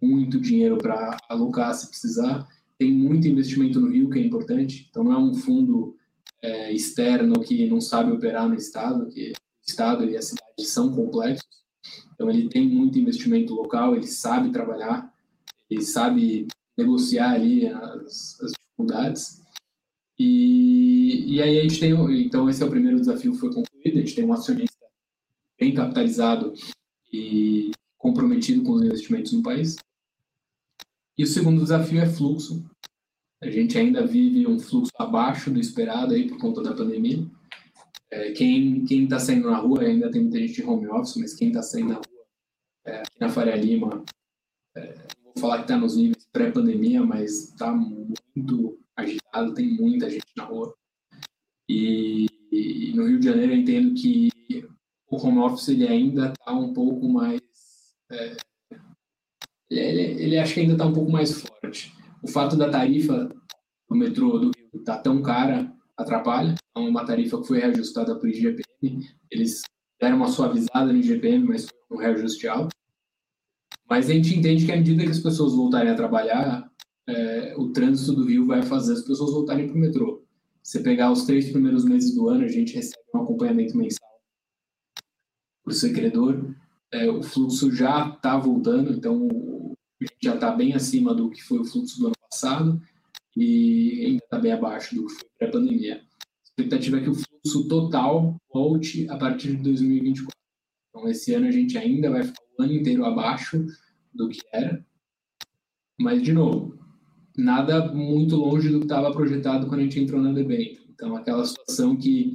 [0.00, 2.46] muito dinheiro para alocar se precisar.
[2.78, 5.96] Tem muito investimento no Rio, que é importante, então não é um fundo
[6.42, 9.34] é, externo que não sabe operar no Estado, que o
[9.66, 11.46] Estado e a cidade são complexos.
[12.14, 15.12] Então, ele tem muito investimento local, ele sabe trabalhar,
[15.68, 19.42] ele sabe negociar ali as, as dificuldades.
[20.18, 21.92] E, e aí a gente tem,
[22.24, 24.75] então esse é o primeiro desafio que foi concluído, a gente tem um acionista
[25.58, 26.52] bem capitalizado
[27.12, 29.76] e comprometido com os investimentos no país.
[31.18, 32.64] E o segundo desafio é fluxo.
[33.42, 37.26] A gente ainda vive um fluxo abaixo do esperado aí por conta da pandemia.
[38.10, 41.48] É, quem está saindo na rua, ainda tem muita gente de home office, mas quem
[41.48, 42.26] está saindo na rua,
[42.86, 44.04] é, aqui na Faria Lima,
[44.76, 44.94] é,
[45.24, 50.44] vou falar que está nos níveis pré-pandemia, mas está muito agitado, tem muita gente na
[50.44, 50.74] rua.
[51.68, 54.28] E, e, no Rio de Janeiro eu entendo que
[55.16, 57.40] o home office ele ainda está um pouco mais.
[58.10, 58.36] É,
[59.70, 61.92] ele, ele que ainda está um pouco mais forte.
[62.22, 63.28] O fato da tarifa
[63.88, 66.54] do metrô do Rio estar tá tão cara atrapalha.
[66.76, 69.08] É uma tarifa que foi reajustada por IGPM.
[69.30, 69.62] Eles
[70.00, 72.74] deram uma suavizada no IGPM, mas foi um reajuste alto.
[73.88, 76.70] Mas a gente entende que à medida que as pessoas voltarem a trabalhar,
[77.08, 80.24] é, o trânsito do Rio vai fazer as pessoas voltarem para o metrô.
[80.62, 84.05] Se pegar os três primeiros meses do ano, a gente recebe um acompanhamento mensal
[85.66, 86.54] por ser credor.
[86.92, 89.28] É, o fluxo já está voltando, então
[90.00, 92.80] a gente já está bem acima do que foi o fluxo do ano passado
[93.36, 95.96] e ainda está bem abaixo do que foi pré-pandemia.
[95.96, 100.30] A expectativa é que o fluxo total volte a partir de 2024.
[100.88, 103.66] Então, esse ano a gente ainda vai ficar o ano inteiro abaixo
[104.14, 104.86] do que era,
[105.98, 106.78] mas, de novo,
[107.36, 110.86] nada muito longe do que estava projetado quando a gente entrou na debate.
[110.88, 112.34] Então, aquela situação que,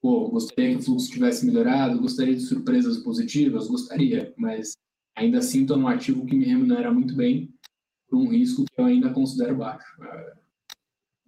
[0.00, 4.76] pô, gostaria que o fluxo tivesse melhorado, gostaria de surpresas positivas, gostaria, mas
[5.16, 7.52] ainda assim estou num ativo que me remunera muito bem
[8.08, 10.02] por um risco que eu ainda considero baixo.
[10.02, 10.34] É,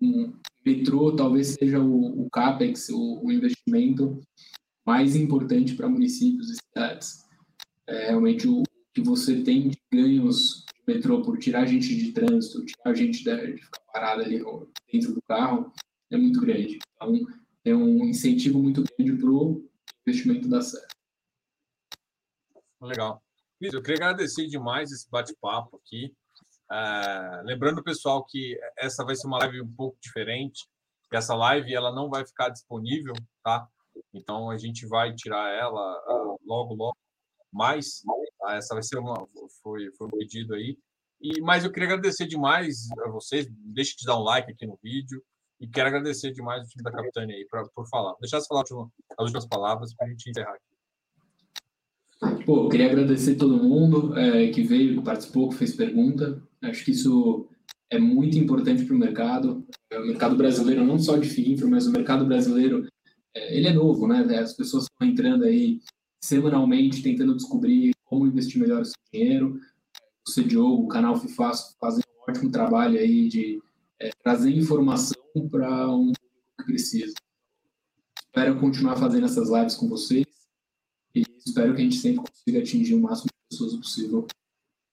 [0.00, 0.32] um
[0.64, 4.20] metrô talvez seja o, o CAPEX, o, o, investimento
[4.86, 7.24] mais importante para municípios e cidades.
[7.86, 8.62] É realmente o
[8.94, 13.54] que você tem de ganhos de metrô por tirar gente de trânsito, tirar gente de,
[13.54, 14.42] de ficar parada ali
[14.92, 15.72] dentro do carro,
[16.10, 16.78] é muito grande.
[16.94, 17.26] Então,
[17.62, 19.68] tem um incentivo muito grande para o
[20.06, 20.96] investimento dar certo.
[22.80, 23.22] Legal.
[23.60, 26.14] Eu queria agradecer demais esse bate-papo aqui.
[26.70, 30.68] Uh, lembrando, pessoal, que essa vai ser uma live um pouco diferente.
[31.12, 33.66] Essa live ela não vai ficar disponível, tá?
[34.14, 36.96] Então a gente vai tirar ela uh, logo, logo
[37.52, 38.02] mais.
[38.38, 38.54] Tá?
[38.54, 39.26] Essa vai ser uma
[39.62, 40.78] foi, foi um pedido aí.
[41.20, 43.46] E mas eu queria agradecer demais a vocês.
[43.50, 45.20] Deixe de dar um like aqui no vídeo
[45.60, 48.14] e quero agradecer demais o time da Capitânia aí pra, por falar.
[48.20, 52.44] Deixar você falar as últimas palavras para a gente encerrar aqui.
[52.44, 56.42] Pô, queria agradecer todo mundo é, que veio, que participou, que fez pergunta.
[56.62, 57.48] Acho que isso
[57.90, 59.66] é muito importante para o mercado.
[59.92, 62.86] O mercado brasileiro, não só de FIINFRA, mas o mercado brasileiro,
[63.34, 64.20] é, ele é novo, né?
[64.38, 65.80] As pessoas estão entrando aí
[66.22, 69.60] semanalmente, tentando descobrir como investir melhor o seu dinheiro.
[70.26, 73.60] O CDO, o canal FIFAS fazem um ótimo trabalho aí de
[74.00, 75.16] é, trazer informação
[75.50, 77.14] para um público que precisa.
[78.18, 80.26] Espero continuar fazendo essas lives com vocês
[81.14, 84.26] e espero que a gente sempre consiga atingir o máximo de pessoas possível.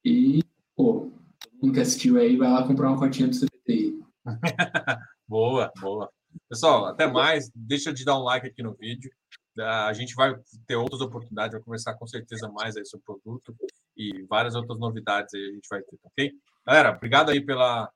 [0.03, 0.43] E,
[0.75, 4.03] pô, todo mundo que assistiu aí, vai lá comprar uma cotinha do CPTI.
[5.27, 6.09] boa, boa.
[6.49, 7.49] Pessoal, até mais.
[7.55, 9.11] Deixa de dar um like aqui no vídeo.
[9.57, 10.35] A gente vai
[10.67, 13.55] ter outras oportunidades, vai conversar com certeza mais aí sobre o produto
[13.95, 16.31] e várias outras novidades aí a gente vai ter, ok?
[16.65, 17.89] Galera, obrigado aí pela,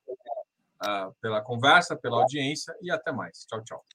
[1.21, 3.45] pela conversa, pela audiência e até mais.
[3.47, 3.85] Tchau, tchau.